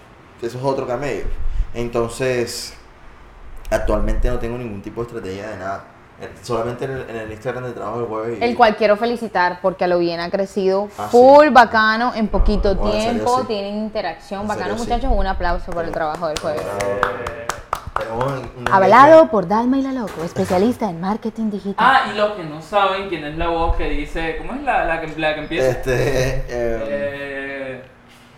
[0.41, 1.23] Eso es otro camello.
[1.73, 2.73] Entonces,
[3.69, 5.83] actualmente no tengo ningún tipo de estrategia de nada.
[6.19, 8.37] Eh, Solamente en el, en el Instagram de trabajo del jueves.
[8.41, 12.71] El cual quiero felicitar porque a lo bien ha crecido Ah, full bacano en poquito
[12.71, 14.89] en serio, tiempo, tienen interacción bacano serio, sí.
[14.89, 16.63] muchachos, un aplauso por el trabajo del jueves.
[16.63, 21.75] Tenemos un Hablado por Dalma y la Loco, especialista en marketing digital.
[21.77, 24.35] Ah, y los que no saben quién es la voz que dice.
[24.37, 25.69] ¿Cómo es la, la, que, la que empieza?
[25.69, 25.93] Este.
[25.95, 27.83] eh, Eh,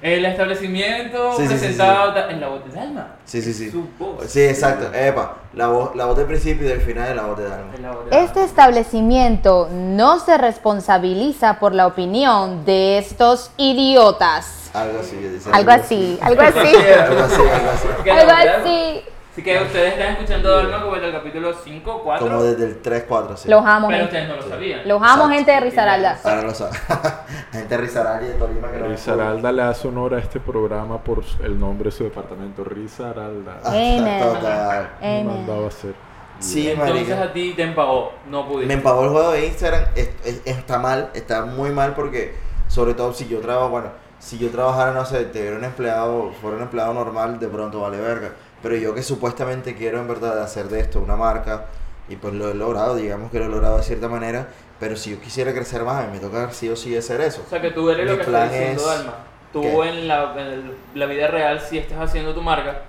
[0.01, 3.15] el establecimiento Sí, sí, sí, presentado ta- en la voz de Dalma.
[3.25, 3.69] sí, sí, sí.
[3.69, 4.23] Su voz.
[4.27, 4.93] Sí, exacto.
[4.93, 7.73] Epa, la voz, la voz del principio y del final es la voz de Dalma.
[7.73, 8.25] Es la voz de Dalma.
[8.25, 14.69] Este establecimiento no se responsabiliza por la opinión de estos idiotas.
[14.73, 15.49] Algo así, dice.
[15.51, 16.57] Algo así, algo así,
[17.03, 18.09] Algo así, algo así.
[18.09, 19.01] Algo así.
[19.39, 22.27] Así que ustedes están escuchando a Dalma como en el capítulo 5, 4.
[22.27, 23.49] Como desde el 3, 4, sí.
[23.49, 24.17] Los amo, Pero gente.
[24.17, 24.81] ustedes no lo sabían.
[24.85, 25.29] Los amo, Exacto.
[25.29, 26.19] gente de Risaralda.
[26.25, 26.77] Ahora lo sabe.
[27.53, 31.01] Gente de Risaralda y de Tolima que no Risaralda le hace honor a este programa
[31.01, 32.65] por el nombre de su departamento.
[32.65, 33.59] Risaralda.
[33.63, 34.19] Ah, Amen.
[34.21, 34.89] Total.
[34.99, 35.27] Me Amen.
[35.27, 35.93] mandaba a hacer.
[36.39, 37.23] Sí, Entonces marica.
[37.23, 38.67] a ti te empagó, no pudiste.
[38.67, 39.83] Me empavó el juego de Instagram.
[39.95, 42.35] es- es- está mal, está muy mal porque,
[42.67, 43.87] sobre todo si yo trabajo, bueno,
[44.19, 47.97] si yo trabajara, no sé, te un empleado, fuera un empleado normal, de pronto vale
[48.01, 48.31] verga.
[48.61, 51.65] Pero yo que supuestamente quiero en verdad hacer de esto una marca,
[52.09, 54.47] y pues lo he logrado, digamos que lo he logrado de cierta manera,
[54.79, 57.43] pero si yo quisiera crecer más, a mí me toca sí o sí hacer eso.
[57.45, 59.13] O sea que tú eres Mi lo que está plan diciendo es- Dalma.
[59.53, 59.89] Tú ¿Qué?
[59.89, 62.81] en la, en el- la vida real, si estás haciendo tu marca,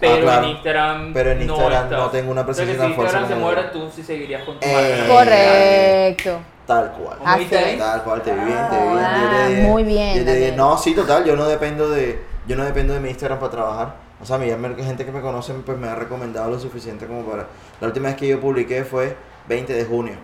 [0.00, 0.44] pero Ah, claro.
[0.44, 1.98] en Instagram Pero en no Instagram estás.
[1.98, 3.70] no tengo una O sea, presencia tan si fuerte Instagram se muere, yo.
[3.70, 5.14] tú sí seguirías con tu Eh, marca.
[5.14, 6.40] Correcto.
[6.66, 7.16] Tal cual.
[7.20, 7.64] Ah, ¿Cómo viste sí.
[7.64, 7.78] ahí?
[7.78, 8.98] Tal cual, te vi bien, te vi bien.
[9.04, 9.68] Ah, 10 de 10.
[9.68, 10.40] muy bien, 10 de 10.
[10.50, 10.56] Daniel.
[10.56, 13.94] No, sí, total, yo no dependo de yo no dependo de mi Instagram para trabajar.
[14.22, 16.58] O sea, a mí ya me- gente que me conoce pues me ha recomendado lo
[16.58, 17.46] suficiente como para
[17.80, 19.16] La última vez que yo publiqué fue
[19.48, 20.14] 20 de junio.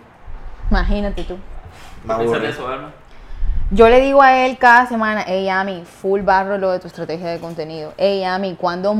[0.69, 1.33] Imagínate tú.
[1.35, 2.41] Me ¿Qué piensas aburrí.
[2.41, 2.91] de eso, Alma?
[3.71, 7.27] Yo le digo a él cada semana, hey Ami, full barro lo de tu estrategia
[7.27, 7.93] de contenido.
[7.97, 8.95] Hey Ami, ¿cuándo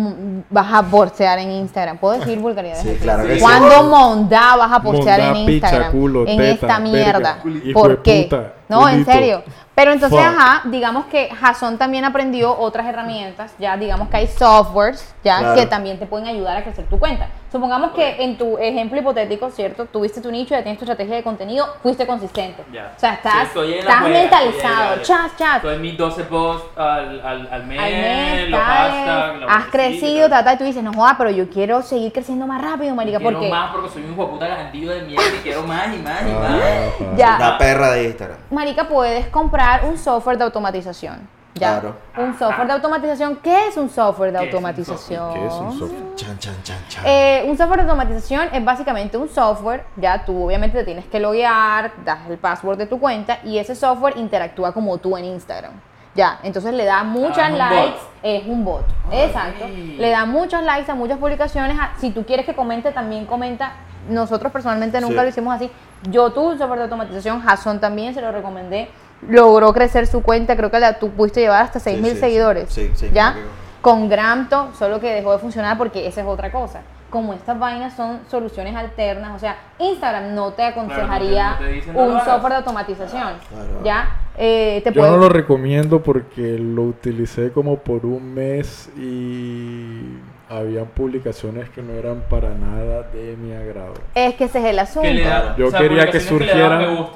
[0.50, 1.97] vas a postear en Instagram?
[1.97, 2.84] ¿Puedo decir vulgaridades?
[2.84, 3.41] Sí, claro que sí.
[3.41, 5.91] ¿Cuándo mondá vas a postear Mondá, en picha, Instagram?
[5.91, 7.39] culo, en teta, esta mierda.
[7.43, 8.28] verga, ¿Por qué?
[8.30, 9.11] puta, no, en culito.
[9.11, 9.43] serio.
[9.76, 10.28] Pero entonces, Fuck.
[10.38, 15.55] ajá, digamos que Jason también aprendió otras herramientas, ya digamos que hay softwares, ya, Claro.
[15.55, 17.28] que también te pueden ayudar a crecer tu cuenta.
[17.49, 19.86] Supongamos que en tu ejemplo hipotético, ¿cierto?
[19.86, 22.61] Tuviste tu nicho, ya tienes tu estrategia de contenido, fuiste consistente.
[22.74, 22.91] Ya.
[22.95, 25.55] O sea, estás, Sí, en estás juega, mentalizado, en chat, chat.
[25.55, 30.30] Estoy en mis 12 posts al, al, al mes, al mes, los hashtags, has crecido,
[30.30, 33.34] tata, y tú dices, no joda, pero yo quiero seguir creciendo más rápido, marica, Quiero
[33.39, 36.22] porque más porque soy un hijo de puta de mierda y quiero más y más
[36.22, 37.09] y Ah, más.
[37.09, 37.15] pa.
[37.17, 38.38] ya, La perra de Instagram.
[38.60, 41.28] Marica, puedes comprar un software de automatización.
[41.55, 41.80] Ya.
[41.80, 41.95] Claro.
[42.18, 43.38] Un software de automatización.
[43.38, 45.34] ¿Qué es un software de ¿Qué es un automatización?
[45.34, 46.16] ¿Qué es un software?
[46.16, 47.03] Chan, chan, chan, chan.
[47.05, 51.20] Eh, un software de automatización es básicamente un software, ya tú obviamente te tienes que
[51.20, 55.72] loguear, das el password de tu cuenta y ese software interactúa como tú en Instagram.
[56.16, 57.99] Ya, entonces le da muchas Ah, likes, bot.
[58.24, 59.66] es un bot, exacto.
[59.68, 61.78] Le da muchos likes a muchas publicaciones.
[61.80, 63.74] a- Si tú quieres que comente, también comenta.
[64.10, 65.22] Nosotros personalmente nunca Sí.
[65.24, 65.70] lo hicimos así.
[66.10, 68.89] Yo tuve un software de automatización, Jason también se lo recomendé.
[69.28, 72.20] Logró crecer su cuenta, creo que la, tú pudiste llevar hasta 6 Sí, mil sí,
[72.20, 72.74] seguidores.
[72.74, 73.36] Sí, sí, ¿Ya?
[73.82, 76.82] con Gramto, solo que dejó de funcionar porque esa es otra cosa.
[77.10, 81.93] Como estas vainas son soluciones alternas, o sea, Instagram no te aconsejaría no te dicen,
[81.93, 83.34] no lo un software de automatización.
[83.49, 83.84] Claro.
[83.84, 90.18] Ya, eh, te Yo no lo recomiendo porque lo utilicé como por un mes y
[90.49, 93.93] habían publicaciones que no eran para nada de mi agrado.
[94.16, 95.10] Es que ese es el asunto.
[95.10, 97.07] Da, Yo o sea, quería que surgieran-.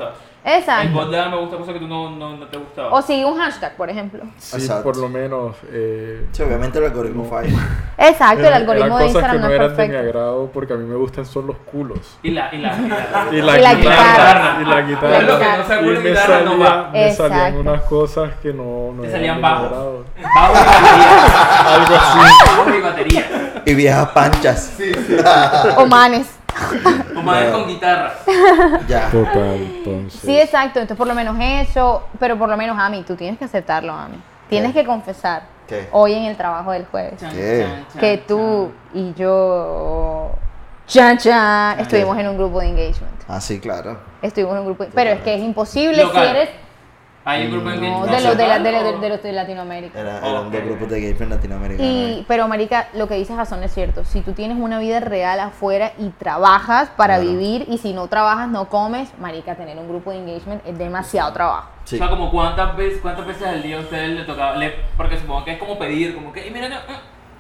[0.46, 1.06] Exacto.
[1.10, 2.90] Le da me gusta, cosa que tú no, no, no te gustaba.
[2.92, 4.24] O sigue un hashtag, por ejemplo.
[4.38, 4.84] Sí, Exacto.
[4.84, 5.56] por lo menos.
[5.72, 7.30] Eh, Sí, obviamente el algoritmo No.
[7.30, 7.50] falla.
[7.98, 10.00] Exacto, el algoritmo de cosas Instagram que no no es eran de mi perfecto.
[10.20, 12.18] agrado porque a mí me gustan son los culos.
[12.24, 14.58] Y la, y la, y la, Y la, Y la guitarra, guitarra.
[14.62, 15.20] Y la guitarra.
[15.20, 16.90] Que no y me, guitarra no salía- va.
[16.92, 19.66] me salían unas cosas que no, no Te eran salían de mi bajos.
[19.68, 20.04] agrado.
[20.36, 21.14] bajo y batería.
[21.74, 22.20] Algo así.
[22.58, 23.62] Bajo y batería.
[23.66, 24.74] Y viejas panchas.
[25.78, 26.28] O manes.
[27.18, 28.14] O más con guitarra.
[28.88, 29.10] Ya.
[29.10, 30.20] Total, entonces.
[30.22, 30.80] Sí, exacto.
[30.80, 34.18] Entonces, por lo menos eso, pero por lo menos, Ami, tú tienes que aceptarlo, Ami.
[34.50, 34.82] Tienes ¿Qué?
[34.82, 35.88] que confesar ¿Qué?
[35.92, 37.16] hoy en el trabajo del jueves
[38.00, 40.30] que tú y yo,
[40.88, 43.14] chan, chan, estuvimos en un grupo de engagement.
[43.28, 43.98] Ah, sí, claro.
[44.22, 46.24] Estuvimos en un grupo, de- pero es que es imposible Local.
[46.24, 46.50] si eres
[47.26, 49.24] Hay un grupo de no, engagement de los de, la- de, los- o- de los
[49.24, 50.00] de Latinoamérica.
[50.00, 50.52] Era, eran Ok.
[50.54, 51.84] dos grupos de gays en Latinoamérica.
[51.84, 54.04] Y, pero marica, lo que dice Jason es cierto.
[54.04, 57.30] Si tú tienes una vida real afuera y trabajas para Claro.
[57.32, 61.32] vivir y si no trabajas no comes, marica, tener un grupo de engagement es demasiado
[61.32, 61.70] trabajo.
[61.86, 61.96] Sí.
[61.96, 65.18] O sea, como cuántas veces, cuántas veces al día a ustedes le tocaba, le- porque
[65.18, 66.76] supongo que es como pedir, como que, y mira, no,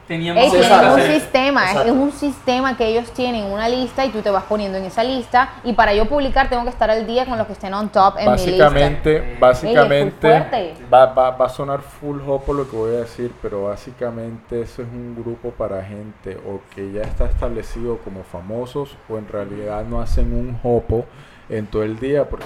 [0.07, 4.29] teníamos Ey, un sistema, es- un sistema que ellos tienen, una lista y tú te
[4.29, 7.37] vas poniendo en esa lista y para yo publicar tengo que estar al día con
[7.37, 8.63] los que estén on top en mi lista.
[8.65, 10.73] Básicamente, básicamente fuerte.
[10.91, 14.81] va, va, va a sonar full hopo lo que voy a decir, pero básicamente eso
[14.81, 19.85] es un grupo para gente o que ya está establecido como famosos o en realidad
[19.85, 21.05] no hacen un hopo
[21.49, 22.45] en todo el día porque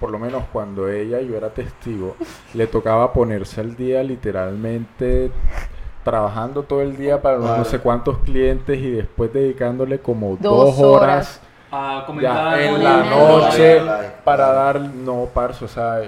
[0.00, 2.16] por lo menos cuando ella, yo era testigo,
[2.52, 5.30] le tocaba ponerse al día literalmente
[6.04, 10.78] trabajando todo el día para no sé cuántos clientes y después dedicándole como Dos dos,
[10.80, 11.40] horas horas.
[11.72, 12.60] a ya comentar.
[12.60, 13.82] en la noche
[14.24, 16.00] para dar no parce o sea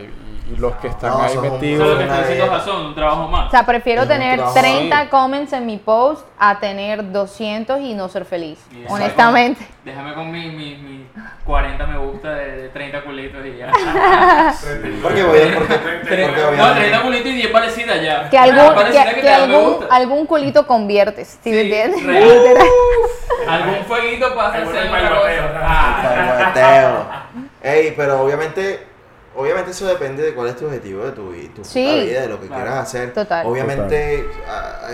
[0.53, 2.47] y, los que están No, ahí son un- Eso es lo metidos que está diciendo
[2.53, 3.47] Jason, un trabajo más.
[3.49, 4.59] O sea, prefiero Es tener trabajo.
[4.61, 9.67] 30 comments en mi post a tener 200 y no ser feliz, honestamente.
[9.85, 11.07] Déjame con mis mi, mi
[11.45, 13.71] 40 me gusta de, de 30 culitos y ya.
[15.03, 15.59] Porque voy a.
[15.59, 18.31] Porque, no, obviamente- 30 culitos y 10 parecidas ya.
[18.31, 22.05] Que algún, Parecida que, que que me algún, algún culito conviertes, ¿sí, me Sí, entiendes?
[22.05, 22.25] real.
[22.29, 22.67] Literal.
[23.49, 26.57] Algún fueguito para hacerse Algún otra cosa.
[26.59, 27.27] Ah.
[27.63, 28.87] Ey, pero obviamente,
[29.37, 31.85] obviamente eso depende de cuál es tu objetivo de tu, tu Sí.
[31.85, 32.63] vida, de lo que Claro.
[32.65, 33.13] quieras hacer.
[33.13, 33.47] Total.
[33.47, 34.27] Obviamente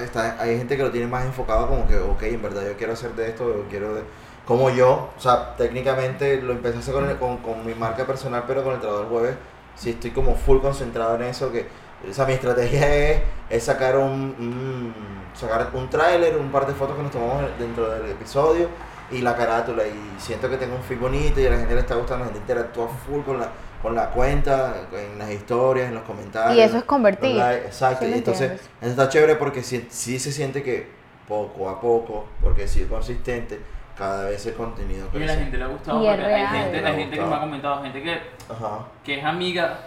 [0.05, 2.93] está- hay gente que lo tiene más enfocado como que, ok, en verdad yo quiero
[2.93, 4.03] hacer de esto, yo quiero de...
[4.47, 8.05] Como yo, o sea, técnicamente lo empecé a hacer con, el- con, con mi marca
[8.05, 9.37] personal, pero con el trabajo del jueves,
[9.77, 11.67] sí estoy como full concentrado en eso, que,
[12.09, 14.95] o sea, mi estrategia es, es sacar un, un-
[15.39, 18.69] sacar un tráiler, un par de fotos que nos tomamos dentro del episodio
[19.13, 21.81] y la carátula y siento que tengo un feed bonito y a la gente le
[21.81, 23.49] está gustando, la gente interactúa full con la,
[23.83, 26.57] con la cuenta, en las historias, en los comentarios.
[26.57, 27.35] Y eso es convertir.
[27.37, 28.71] likes, Exacto, ¿Sí entonces entiendes?
[28.81, 30.89] eso está chévere porque sí, sí se siente que
[31.29, 33.61] poco a poco, porque si es consistente,
[33.99, 35.41] cada vez el contenido Y a la crece.
[35.41, 37.83] gente le ha gustado Y es porque hay gente, la gente que me ha comentado,
[37.83, 38.13] gente que,
[38.53, 38.79] Ajá.
[39.05, 39.79] que es amiga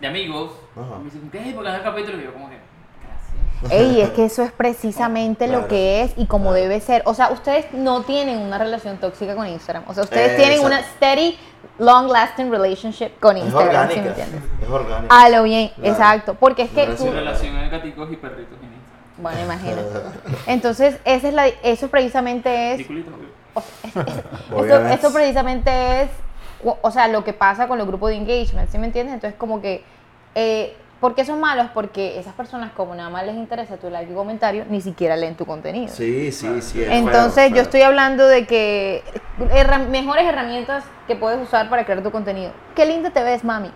[0.00, 0.98] de amigos, Ajá.
[0.98, 1.52] me dicen, ¿qué?
[1.52, 2.18] ¿Por qué el capítulo?
[2.18, 2.56] Y yo como que,
[3.60, 3.72] gracias.
[3.80, 6.56] Ey, es que eso es precisamente Claro, lo que es y como claro.
[6.62, 7.02] debe ser.
[7.04, 9.84] O sea, ustedes no tienen una relación tóxica con Instagram.
[9.86, 10.66] O sea, ustedes tienen Exacto.
[10.76, 11.38] una steady,
[11.80, 14.02] long lasting relationship con Es Instagram, ¿sí orgánica.
[14.02, 14.42] me entiendes?
[14.62, 15.22] Es orgánica.
[15.22, 15.90] A lo bien, Claro.
[15.90, 16.34] exacto.
[16.38, 19.16] Porque es que tú, relación de gaticos y perritos en Instagram.
[19.18, 20.00] bueno, imagínate.
[20.46, 22.86] Entonces, esa es la, eso precisamente es.
[23.54, 24.94] O sea, es- esto, Obviamente.
[24.94, 26.10] esto precisamente es,
[26.64, 29.14] o o sea, lo que pasa con los grupos de engagement, ¿sí me entiendes?
[29.14, 29.82] Entonces, como que,
[30.34, 31.68] eh, ¿por qué son malos?
[31.72, 35.34] Porque esas personas, como nada más les interesa tu like y comentario, ni siquiera leen
[35.36, 35.88] tu contenido.
[35.94, 36.82] Sí, sí, sí.
[36.82, 39.02] es Entonces, feo, yo estoy hablando de que
[39.52, 42.52] herra- mejores herramientas que puedes usar para crear tu contenido.
[42.74, 43.70] Qué linda te ves, mami.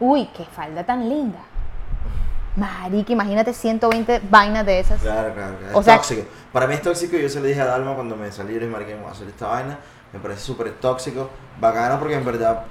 [0.00, 1.38] Uy, qué falda tan linda.
[2.56, 5.00] Marica, imagínate 120 vainas de esas.
[5.00, 5.76] Claro, claro, claro.
[5.76, 6.22] O es sea- tóxico.
[6.52, 7.16] Para mí es tóxico.
[7.16, 9.48] Yo se lo dije a Dalma cuando me salí y marica, voy a hacer esta
[9.48, 9.78] vaina.
[10.12, 11.30] Me parece súper tóxico.
[11.60, 12.64] Bacano porque en verdad,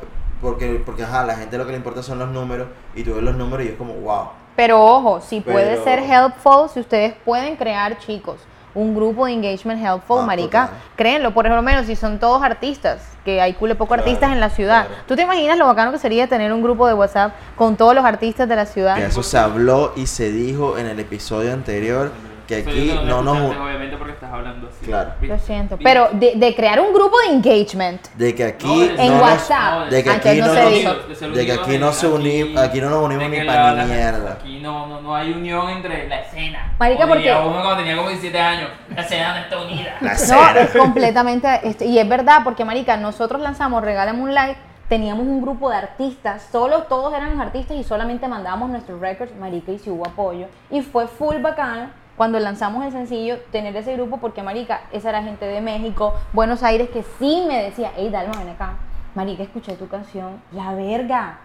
[0.44, 2.68] porque, porque ajá, la gente lo que le importa son los números.
[2.94, 4.28] Y tú ves los números y es como, wow.
[4.56, 8.36] Pero ojo, si puede ser helpful, si ustedes pueden crear, chicos,
[8.76, 10.80] un grupo de engagement helpful, Ah, marica, total.
[10.96, 14.40] créenlo, por lo menos si son todos artistas, que hay cule poco Claro, artistas en
[14.40, 14.88] la ciudad.
[14.88, 15.04] claro.
[15.08, 18.04] ¿Tú te imaginas lo bacano que sería tener un grupo de WhatsApp con todos los
[18.06, 18.96] artistas de la ciudad?
[18.96, 22.12] Que eso se habló y se dijo en el episodio anterior.
[22.48, 23.56] Que aquí yo lo no nos.
[23.58, 24.86] Obviamente porque estás hablando así.
[24.86, 25.12] Claro.
[25.22, 25.78] Lo siento.
[25.82, 28.06] Pero de, de crear un grupo de engagement.
[28.16, 28.68] De que aquí.
[28.68, 29.90] No, En no nos- WhatsApp.
[29.90, 31.28] de que Antes aquí no no se nos- dijo.
[31.30, 33.92] de que aquí no se uni- aquí no nos unimos ni que pa' la- ni
[33.92, 34.32] mierda.
[34.34, 36.74] Aquí no, no, no hay unión entre la escena.
[36.80, 38.70] Marica, porque- uno cuando tenía como 17 años.
[38.96, 39.98] La escena no está unida.
[40.02, 40.52] La No, cena.
[40.60, 41.48] es completamente.
[41.64, 44.58] este, y es verdad, porque, Marica, nosotros lanzamos Regálame un like.
[44.90, 49.72] Teníamos un grupo de artistas, solo todos eran artistas y solamente mandábamos nuestros records, marica,
[49.72, 50.48] y si hubo apoyo.
[50.70, 51.88] Y fue full bacano
[52.18, 56.62] cuando lanzamos el sencillo tener ese grupo porque, marica, esa era gente de México, Buenos
[56.64, 58.74] Aires, que sí me decía, hey, Dalma, ven acá.
[59.16, 61.40] Marica, escuché tu canción, la verga.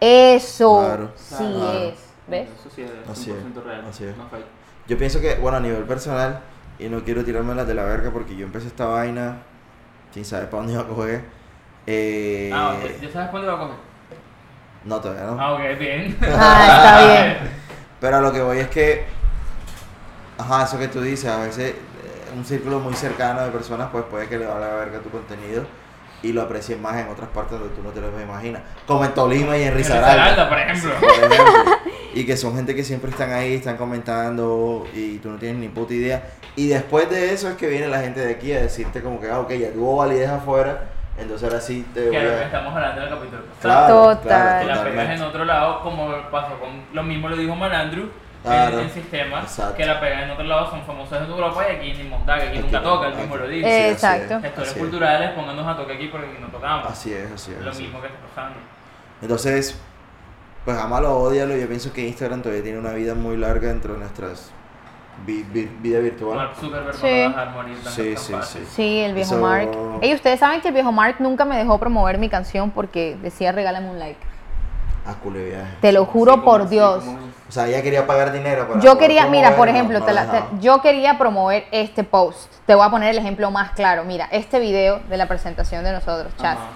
[0.00, 1.78] Eso Claro, sí claro.
[1.78, 1.94] es,
[2.28, 2.48] ¿ves?
[2.60, 3.84] Eso sí es 100% Así es, real.
[3.88, 4.16] así es.
[4.16, 4.44] No fake.
[4.86, 6.40] Yo pienso que, bueno, a nivel personal,
[6.78, 9.38] y no quiero tirarme las de la verga porque yo empecé esta vaina
[10.12, 11.24] sin saber para dónde iba a coger.
[11.86, 13.00] Eh, Ah, ok.
[13.02, 13.76] ¿Ya sabes cuándo va a coger?
[14.84, 15.40] no, todavía no.
[15.40, 16.16] Ah, ok, bien.
[16.22, 17.50] Ah, está bien.
[18.00, 19.04] Pero a lo que voy es que,
[20.38, 21.76] ajá, eso que tú dices, a veces eh,
[22.36, 25.64] un círculo muy cercano de personas, pues puede que le valga verga tu contenido
[26.22, 28.62] y lo aprecien más en otras partes donde tú no te lo imaginas.
[28.86, 30.12] Como en Tolima y en Risaralda.
[30.12, 30.92] Risaralda, por ejemplo.
[31.00, 31.72] Por ejemplo.
[32.14, 35.68] Y que son gente que siempre están ahí, están comentando y tú no tienes ni
[35.68, 36.26] puta idea.
[36.56, 39.30] Y después de eso es que viene la gente de aquí a decirte como que,
[39.30, 40.84] ah, ok, ya tuvo validez afuera,
[41.18, 42.44] entonces ahora sí te voy a...
[42.44, 43.42] estamos hablando en el capítulo.
[43.60, 44.64] Claro, Total.
[44.64, 48.10] claro, Que la pegas en otro lado, como pasó con lo mismo lo dijo Malandru
[48.46, 48.78] Claro.
[48.78, 49.74] en el sistema, Exacto.
[49.76, 52.58] que la pegas en otro lado son famosos en Europa y aquí ni montaje, aquí
[52.58, 53.46] Aquí nunca toca, aquí- mismo lo.
[53.48, 54.40] Sí, es, Exacto.
[54.40, 54.82] Gestores así es.
[54.82, 56.86] culturales, pónganos a tocar aquí porque aquí no tocamos.
[56.90, 57.60] Así es, así es.
[57.60, 57.84] lo así es.
[57.88, 58.58] mismo que está pasando.
[59.22, 59.78] Entonces,
[60.64, 61.56] pues amalo odialo.
[61.56, 64.50] Yo pienso que Instagram todavía tiene una vida muy larga dentro de nuestras
[65.24, 66.36] vi- vi- vida virtual.
[66.36, 67.02] Mark Zuckerberg Sí.
[67.02, 68.58] no va a dejar morir Sí, sí, sí.
[68.70, 69.70] Sí, el viejo Eso- Mark.
[70.02, 73.52] Ey, ustedes saben que el viejo Mark nunca me dejó promover mi canción porque decía
[73.52, 74.20] regálame un like.
[75.06, 75.70] A culo viaje.
[75.80, 77.04] Te lo juro como- por Dios.
[77.48, 78.80] O sea, ella quería pagar dinero para.
[78.80, 82.52] Yo quería, mira, por no- ejemplo, no te la- te- yo quería promover este post.
[82.66, 84.04] Te voy a poner el ejemplo más claro.
[84.04, 86.56] Mira, este video de la presentación de nosotros, chat.
[86.58, 86.66] Ajá.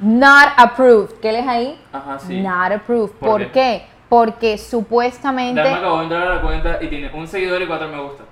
[0.00, 1.14] Not approved.
[1.20, 1.80] ¿Qué lees ahí?
[1.92, 2.40] Ajá, sí.
[2.40, 3.12] Not approved.
[3.16, 3.50] ¿Por ¿Por, qué?
[3.52, 3.86] qué?
[4.08, 5.60] Porque supuestamente.
[5.62, 8.24] Dame acabó de entrar a la cuenta y tiene un seguidor y cuatro me gusta.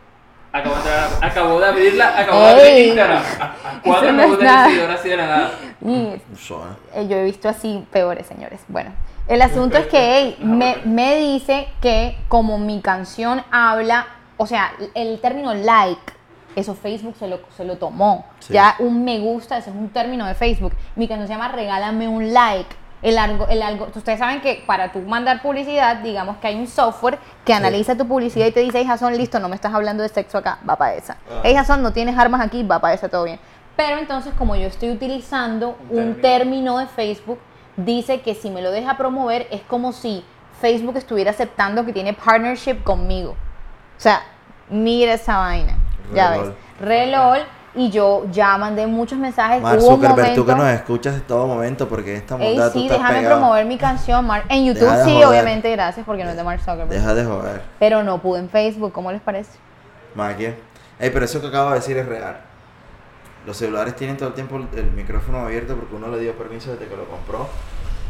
[0.53, 2.87] Acabo de, entrar a la- acabo de abrirla, acabo de abrir Ey.
[2.89, 3.23] Instagram.
[3.85, 4.65] Cuatro no me gusta nada.
[4.67, 5.51] el seguidor así de la nada.
[5.81, 5.95] Y.
[6.95, 8.61] Eh, yo he visto así peores, señores.
[8.69, 8.91] Bueno,
[9.29, 14.07] el asunto es que ey, me, me dice que como mi canción habla,
[14.37, 16.12] o sea, el término like,
[16.57, 18.27] eso Facebook se lo, se lo tomó.
[18.41, 18.53] Sí.
[18.53, 20.75] Ya un me gusta, ese es un término de Facebook.
[20.97, 22.77] Mi canción se llama Regálame un like.
[23.01, 26.68] El algo, el algo, ustedes saben que para tú mandar publicidad, digamos que hay un
[26.68, 30.05] software que analiza tu publicidad y te dice, hey Jason, listo, no me estás hablando
[30.05, 31.16] de sexo acá, va para esa.
[31.29, 31.41] Ah.
[31.43, 33.41] Hey Jason, no tienes armas aquí, va para esa, todo bien.
[33.77, 37.39] Pero entonces, como yo estoy utilizando Un un término de Facebook,
[37.77, 40.25] dice que si me lo deja promover es como si
[40.61, 43.31] Facebook estuviera aceptando que tiene partnership conmigo.
[43.33, 44.23] O sea,
[44.70, 45.77] mira esa vaina.
[46.14, 46.39] Ya ves.
[46.41, 46.55] lol.
[46.81, 47.39] Re lol.
[47.75, 49.62] Y yo ya mandé muchos mensajes.
[49.62, 52.70] Mark Hubo Zuckerberg, tú que momento- nos escuchas en todo momento, porque esta Ey, mondad
[52.70, 53.37] tú sí, estás déjame pegado.
[53.39, 54.45] promover mi canción, Mark.
[54.51, 55.27] En YouTube de sí, joder.
[55.27, 56.91] obviamente, gracias, porque no es de Mark Zuckerberg.
[56.91, 57.62] Deja de joder.
[57.79, 59.53] Pero no pude en Facebook, ¿cómo les parece?
[60.14, 60.55] Maquia.
[60.99, 62.37] Ey, pero eso que acabo de decir es real.
[63.47, 66.72] Los celulares tienen todo el tiempo el, el micrófono abierto porque uno le dio permiso
[66.72, 67.49] desde que lo compró.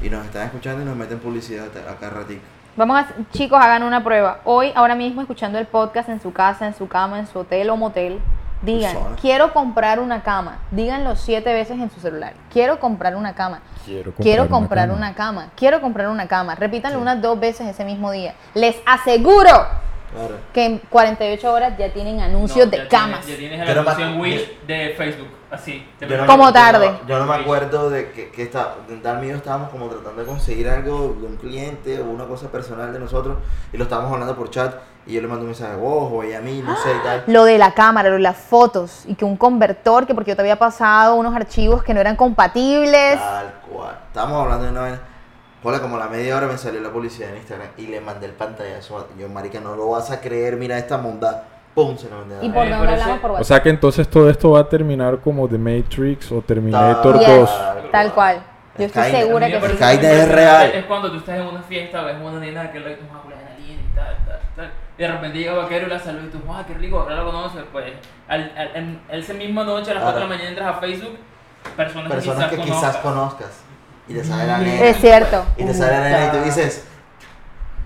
[0.02, 2.42] Y nos están escuchando y nos meten publicidad a cada ratito.
[2.76, 4.40] Vamos a, chicos, hagan una prueba.
[4.44, 7.70] Hoy, ahora mismo, escuchando el podcast en su casa, en su cama, en su hotel
[7.70, 8.18] o motel,
[8.62, 9.16] digan, Persona.
[9.20, 10.58] quiero comprar una cama.
[10.70, 12.32] Díganlo siete veces en su celular.
[12.52, 13.60] Quiero comprar una cama.
[13.84, 14.96] Quiero Quiero comprar una comprar cama.
[14.98, 15.48] una cama.
[15.56, 16.54] Quiero comprar una cama.
[16.56, 18.34] Repítanlo unas dos veces ese mismo día.
[18.54, 19.66] Les aseguro
[20.12, 20.34] Claro.
[20.52, 23.24] que en 48 horas ya tienen anuncios No, de camas.
[23.24, 25.86] Tienes, ya tienes el anuncio en Wish de Facebook, así.
[26.00, 26.86] Yo no Como tarde.
[26.86, 29.86] Yo no, yo no me acuerdo de que, que está, de tal mío estábamos como
[29.86, 33.38] tratando de conseguir algo de un cliente o una cosa personal de nosotros
[33.72, 34.74] y lo estábamos hablando por chat
[35.06, 37.24] y yo le mando un mensaje, ojo, y a mí, no sé, y tal.
[37.26, 40.36] Lo de la cámara, lo de las fotos y que un convertor, que porque yo
[40.36, 43.18] te había pasado unos archivos que no eran compatibles.
[43.18, 43.98] Tal cual.
[44.08, 45.00] Estábamos hablando de una vaina.
[45.64, 48.26] Hola, como a la media hora me salió la publicidad en Instagram y le mandé
[48.26, 49.06] el pantallazo.
[49.18, 51.44] Yo, marica, no lo vas a creer, mira esta monda.
[51.74, 52.36] Pum, se lo mandé.
[52.38, 53.46] a ¿Y la- por Eh, dónde hablamos por O WhatsApp?
[53.48, 57.50] sea que entonces todo esto va a terminar como The Matrix o Terminator Yes, 2.
[57.92, 58.42] tal cual.
[58.76, 59.22] Yo estoy Skynet.
[59.26, 59.76] segura que sí.
[59.76, 60.70] Skynet es real.
[60.72, 63.42] Es cuando tú estás en una fiesta, ves una nena que le una culo de
[63.42, 64.72] adrenalina y tal, tal, tal.
[64.98, 66.98] Y de repente llega Vaquero y la saluda y tú, ¡ah, qué rico!
[66.98, 67.62] Ahora lo conoces.
[67.70, 67.84] Pues,
[68.28, 71.16] al, al- en esa misma noche, a las 4 de la mañana, entras a Facebook,
[71.76, 72.96] personas, Personas que quizás conozcas.
[72.96, 73.62] conozcas.
[74.12, 74.64] Y te sale la Mm.
[74.64, 74.84] nena.
[74.86, 75.44] Es cierto.
[75.56, 76.84] Y te sale la nena y tú dices,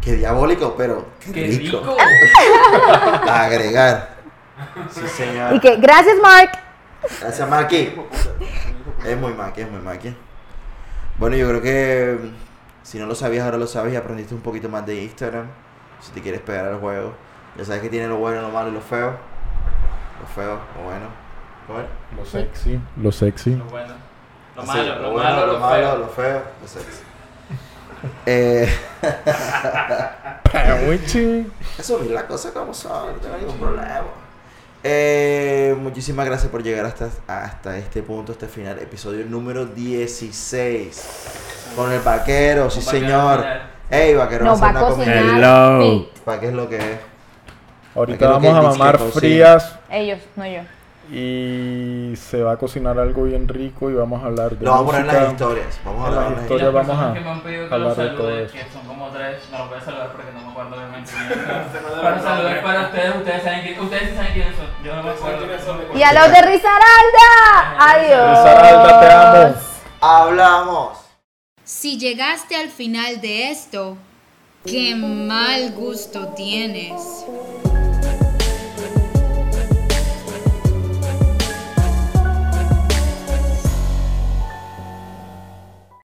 [0.00, 1.78] qué diabólico, pero qué, ¡Qué rico.
[1.80, 1.96] rico!
[3.30, 4.16] Agregar.
[4.90, 5.54] Sí, señor.
[5.54, 6.50] Y que, gracias, Mark.
[7.20, 7.94] Gracias, Maki.
[9.06, 10.16] Es muy Maki, es muy Maki.
[11.18, 12.28] Bueno, yo creo que mm,
[12.82, 15.46] si no lo sabías, ahora lo sabes y aprendiste un poquito más de Instagram.
[16.00, 17.14] Si te quieres pegar al juego.
[17.56, 19.10] Ya sabes que tiene lo bueno, lo malo y lo feo.
[20.20, 21.06] Lo feo, lo bueno.
[22.16, 22.80] Lo sexy.
[22.96, 23.54] Lo sexy.
[23.56, 23.94] Lo bueno.
[24.56, 25.98] Lo Sí, malo, lo, bueno, malo, lo lo malo, feo.
[25.98, 27.02] lo feo, lo sexy.
[28.26, 28.68] Eh,
[31.78, 34.02] asumir las cosas como son, no tengo ningún problema.
[34.84, 41.72] Eh, muchísimas gracias por llegar hasta, hasta este punto, este final, episodio número 16.
[41.74, 43.44] Con el vaquero, sí vaquero señor.
[43.90, 45.20] Ey, vaquero, Nos va a hacer una comida.
[45.20, 46.06] Hello.
[46.24, 46.98] ¿Para qué es lo que es?
[47.94, 50.60] Ahorita vamos a mamar frías Ellos, no yo.
[51.10, 54.94] Y se va a cocinar algo bien rico y vamos a hablar de Lo vamos
[54.94, 55.80] a poner en las historias.
[55.84, 56.72] Vamos a hablar en las historias.
[56.72, 58.52] vamos a que me han pedido que hablar de todo eso.
[58.52, 61.12] que son como tres, no los voy a saludar porque no me acuerdo obviamente.
[62.02, 64.66] para saludar para ustedes, ustedes saben, quién- ustedes saben quiénes son.
[64.84, 65.46] Yo no me acuerdo.
[65.94, 67.76] Y a los de Risaralda.
[67.78, 68.38] Adiós.
[68.38, 69.54] Risaralda, te amo.
[70.00, 70.98] Hablamos.
[71.64, 73.96] Si llegaste al final de esto,
[74.64, 77.24] qué mal gusto tienes.